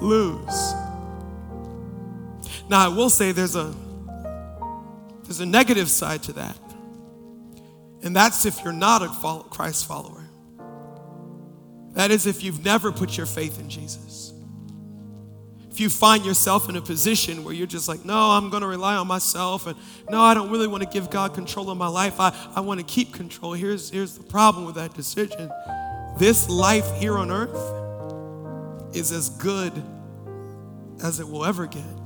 lose. 0.00 0.72
Now, 2.70 2.86
I 2.86 2.88
will 2.88 3.10
say 3.10 3.32
there's 3.32 3.56
a 3.56 3.74
there's 5.32 5.40
a 5.40 5.46
negative 5.46 5.88
side 5.88 6.22
to 6.24 6.34
that. 6.34 6.58
And 8.02 8.14
that's 8.14 8.44
if 8.44 8.62
you're 8.62 8.70
not 8.74 9.00
a 9.00 9.08
Christ 9.48 9.86
follower. 9.86 10.28
That 11.92 12.10
is 12.10 12.26
if 12.26 12.42
you've 12.42 12.62
never 12.62 12.92
put 12.92 13.16
your 13.16 13.24
faith 13.24 13.58
in 13.58 13.70
Jesus. 13.70 14.34
If 15.70 15.80
you 15.80 15.88
find 15.88 16.22
yourself 16.26 16.68
in 16.68 16.76
a 16.76 16.82
position 16.82 17.44
where 17.44 17.54
you're 17.54 17.66
just 17.66 17.88
like, 17.88 18.04
no, 18.04 18.32
I'm 18.32 18.50
going 18.50 18.60
to 18.60 18.66
rely 18.66 18.94
on 18.96 19.06
myself, 19.06 19.66
and 19.66 19.74
no, 20.10 20.20
I 20.20 20.34
don't 20.34 20.50
really 20.50 20.66
want 20.66 20.82
to 20.82 20.88
give 20.90 21.08
God 21.08 21.32
control 21.32 21.70
of 21.70 21.78
my 21.78 21.88
life, 21.88 22.20
I, 22.20 22.36
I 22.54 22.60
want 22.60 22.80
to 22.80 22.84
keep 22.84 23.14
control. 23.14 23.54
Here's, 23.54 23.88
here's 23.88 24.18
the 24.18 24.24
problem 24.24 24.66
with 24.66 24.74
that 24.74 24.92
decision 24.92 25.50
this 26.18 26.50
life 26.50 26.94
here 26.96 27.16
on 27.16 27.30
earth 27.30 28.94
is 28.94 29.12
as 29.12 29.30
good 29.30 29.72
as 31.02 31.20
it 31.20 31.26
will 31.26 31.46
ever 31.46 31.66
get. 31.66 32.01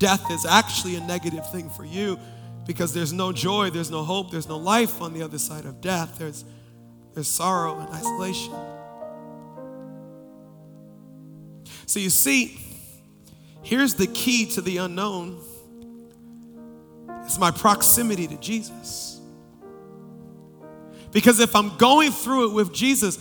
Death 0.00 0.30
is 0.30 0.46
actually 0.46 0.96
a 0.96 1.00
negative 1.00 1.48
thing 1.52 1.68
for 1.68 1.84
you 1.84 2.18
because 2.66 2.94
there's 2.94 3.12
no 3.12 3.32
joy, 3.32 3.68
there's 3.68 3.90
no 3.90 4.02
hope, 4.02 4.30
there's 4.30 4.48
no 4.48 4.56
life 4.56 5.02
on 5.02 5.12
the 5.12 5.22
other 5.22 5.38
side 5.38 5.66
of 5.66 5.82
death. 5.82 6.18
There's, 6.18 6.42
there's 7.12 7.28
sorrow 7.28 7.78
and 7.78 7.88
isolation. 7.90 8.54
So 11.84 12.00
you 12.00 12.08
see, 12.08 12.58
here's 13.62 13.94
the 13.94 14.06
key 14.06 14.46
to 14.52 14.62
the 14.62 14.78
unknown. 14.78 15.38
It's 17.24 17.38
my 17.38 17.50
proximity 17.50 18.26
to 18.26 18.36
Jesus. 18.36 19.20
Because 21.12 21.40
if 21.40 21.54
I'm 21.54 21.76
going 21.76 22.10
through 22.10 22.50
it 22.50 22.54
with 22.54 22.72
Jesus, 22.72 23.18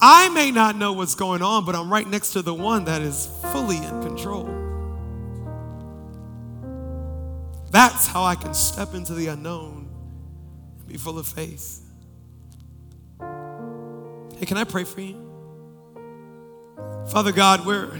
I 0.00 0.28
may 0.28 0.52
not 0.52 0.76
know 0.76 0.92
what's 0.92 1.16
going 1.16 1.42
on, 1.42 1.64
but 1.64 1.74
I'm 1.74 1.92
right 1.92 2.06
next 2.06 2.34
to 2.34 2.42
the 2.42 2.54
one 2.54 2.84
that 2.84 3.02
is 3.02 3.26
fully 3.50 3.78
in 3.78 4.00
control. 4.02 4.59
That's 7.70 8.06
how 8.06 8.24
I 8.24 8.34
can 8.34 8.52
step 8.54 8.94
into 8.94 9.14
the 9.14 9.28
unknown 9.28 9.88
and 10.78 10.88
be 10.88 10.96
full 10.96 11.18
of 11.18 11.26
faith. 11.26 11.86
Hey, 14.38 14.46
can 14.46 14.56
I 14.56 14.64
pray 14.64 14.84
for 14.84 15.00
you? 15.00 15.26
Father 17.08 17.32
God, 17.32 17.66
we're 17.66 17.98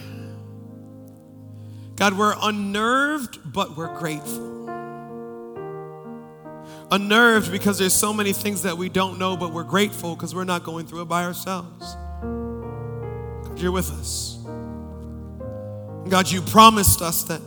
God, 1.97 2.17
we're 2.17 2.35
unnerved, 2.41 3.39
but 3.45 3.77
we're 3.77 3.95
grateful. 3.99 4.49
Unnerved 6.91 7.53
because 7.53 7.79
there's 7.79 7.93
so 7.93 8.15
many 8.15 8.33
things 8.33 8.63
that 8.63 8.79
we 8.79 8.89
don't 8.89 9.19
know, 9.19 9.37
but 9.37 9.53
we're 9.53 9.65
grateful 9.65 10.17
because 10.17 10.35
we're 10.35 10.45
not 10.45 10.65
going 10.65 10.87
through 10.87 11.03
it 11.03 11.09
by 11.09 11.25
ourselves. 11.25 11.95
God, 13.45 13.61
you're 13.61 13.71
with 13.71 13.91
us. 13.91 14.39
God, 16.09 16.31
you 16.31 16.41
promised 16.41 17.03
us 17.03 17.25
that, 17.25 17.43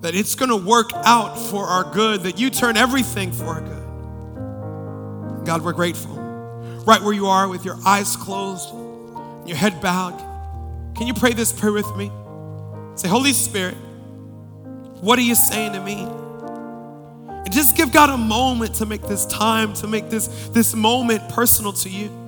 that 0.00 0.14
it's 0.14 0.34
going 0.34 0.48
to 0.48 0.56
work 0.56 0.90
out 0.94 1.38
for 1.38 1.66
our 1.66 1.84
good, 1.92 2.22
that 2.22 2.38
you 2.38 2.50
turn 2.50 2.76
everything 2.76 3.32
for 3.32 3.44
our 3.44 3.60
good. 3.60 5.46
God, 5.46 5.62
we're 5.62 5.72
grateful. 5.72 6.14
Right 6.86 7.00
where 7.02 7.12
you 7.12 7.26
are 7.26 7.48
with 7.48 7.64
your 7.64 7.78
eyes 7.84 8.16
closed, 8.16 8.70
your 9.46 9.56
head 9.56 9.80
bowed, 9.80 10.18
can 10.96 11.06
you 11.06 11.14
pray 11.14 11.32
this 11.32 11.52
prayer 11.52 11.72
with 11.72 11.96
me? 11.96 12.10
Say, 12.94 13.08
Holy 13.08 13.32
Spirit, 13.32 13.74
what 15.00 15.18
are 15.18 15.22
you 15.22 15.34
saying 15.34 15.72
to 15.72 15.80
me? 15.80 16.02
And 16.02 17.52
just 17.52 17.76
give 17.76 17.92
God 17.92 18.10
a 18.10 18.18
moment 18.18 18.74
to 18.76 18.86
make 18.86 19.02
this 19.02 19.24
time, 19.26 19.72
to 19.74 19.86
make 19.86 20.10
this, 20.10 20.28
this 20.48 20.74
moment 20.74 21.28
personal 21.30 21.72
to 21.72 21.88
you. 21.88 22.19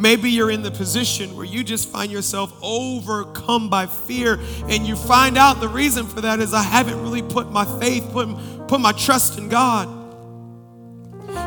Maybe 0.00 0.30
you're 0.30 0.50
in 0.50 0.62
the 0.62 0.70
position 0.70 1.36
where 1.36 1.44
you 1.44 1.62
just 1.62 1.90
find 1.90 2.10
yourself 2.10 2.58
overcome 2.62 3.68
by 3.68 3.84
fear, 3.84 4.40
and 4.62 4.86
you 4.86 4.96
find 4.96 5.36
out 5.36 5.60
the 5.60 5.68
reason 5.68 6.06
for 6.06 6.22
that 6.22 6.40
is 6.40 6.54
I 6.54 6.62
haven't 6.62 7.02
really 7.02 7.20
put 7.20 7.52
my 7.52 7.66
faith, 7.78 8.10
put, 8.10 8.28
put 8.66 8.80
my 8.80 8.92
trust 8.92 9.36
in 9.36 9.50
God. 9.50 9.88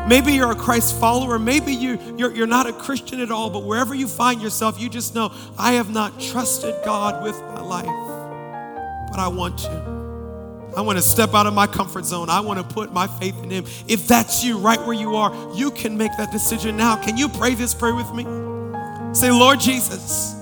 Maybe 0.08 0.34
you're 0.34 0.52
a 0.52 0.56
Christ 0.56 1.00
follower. 1.00 1.36
Maybe 1.36 1.72
you, 1.72 1.98
you're, 2.16 2.32
you're 2.32 2.46
not 2.46 2.68
a 2.68 2.72
Christian 2.72 3.20
at 3.20 3.32
all, 3.32 3.50
but 3.50 3.64
wherever 3.64 3.92
you 3.92 4.06
find 4.06 4.40
yourself, 4.40 4.80
you 4.80 4.88
just 4.88 5.16
know, 5.16 5.32
I 5.58 5.72
have 5.72 5.90
not 5.90 6.20
trusted 6.20 6.76
God 6.84 7.24
with 7.24 7.38
my 7.40 7.60
life, 7.60 9.10
but 9.10 9.18
I 9.18 9.26
want 9.26 9.58
to. 9.58 10.03
I 10.76 10.80
want 10.80 10.98
to 10.98 11.02
step 11.02 11.34
out 11.34 11.46
of 11.46 11.54
my 11.54 11.66
comfort 11.66 12.04
zone. 12.04 12.28
I 12.28 12.40
want 12.40 12.58
to 12.58 12.74
put 12.74 12.92
my 12.92 13.06
faith 13.06 13.42
in 13.42 13.50
Him. 13.50 13.64
If 13.86 14.08
that's 14.08 14.44
you 14.44 14.58
right 14.58 14.80
where 14.80 14.94
you 14.94 15.16
are, 15.16 15.32
you 15.54 15.70
can 15.70 15.96
make 15.96 16.10
that 16.18 16.32
decision 16.32 16.76
now. 16.76 16.96
Can 16.96 17.16
you 17.16 17.28
pray 17.28 17.54
this 17.54 17.74
prayer 17.74 17.94
with 17.94 18.12
me? 18.12 18.24
Say, 19.14 19.30
Lord 19.30 19.60
Jesus, 19.60 20.34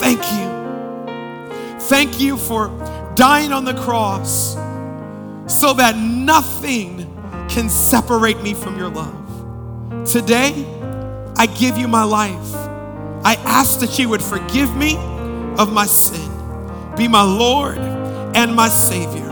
thank 0.00 0.18
you. 0.18 1.80
Thank 1.82 2.20
you 2.20 2.36
for 2.36 2.68
dying 3.14 3.52
on 3.52 3.64
the 3.64 3.74
cross 3.74 4.54
so 5.46 5.74
that 5.74 5.96
nothing 5.96 7.10
can 7.48 7.68
separate 7.68 8.42
me 8.42 8.54
from 8.54 8.76
your 8.76 8.88
love. 8.88 10.10
Today, 10.10 10.52
I 11.36 11.46
give 11.46 11.78
you 11.78 11.88
my 11.88 12.02
life. 12.02 12.54
I 13.24 13.36
ask 13.44 13.80
that 13.80 13.98
you 13.98 14.08
would 14.08 14.22
forgive 14.22 14.74
me 14.76 14.96
of 15.58 15.72
my 15.72 15.86
sin, 15.86 16.28
be 16.96 17.06
my 17.06 17.22
Lord 17.22 17.78
and 17.78 18.54
my 18.54 18.68
Savior, 18.68 19.30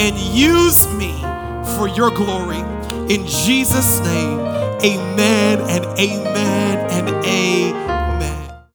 and 0.00 0.18
use 0.18 0.88
me 0.94 1.12
for 1.76 1.86
your 1.86 2.10
glory. 2.10 2.60
In 3.12 3.26
Jesus' 3.26 4.00
name, 4.00 4.40
amen 4.82 5.60
and 5.68 5.84
amen 5.98 6.78
and 6.90 7.08
amen. 7.26 7.89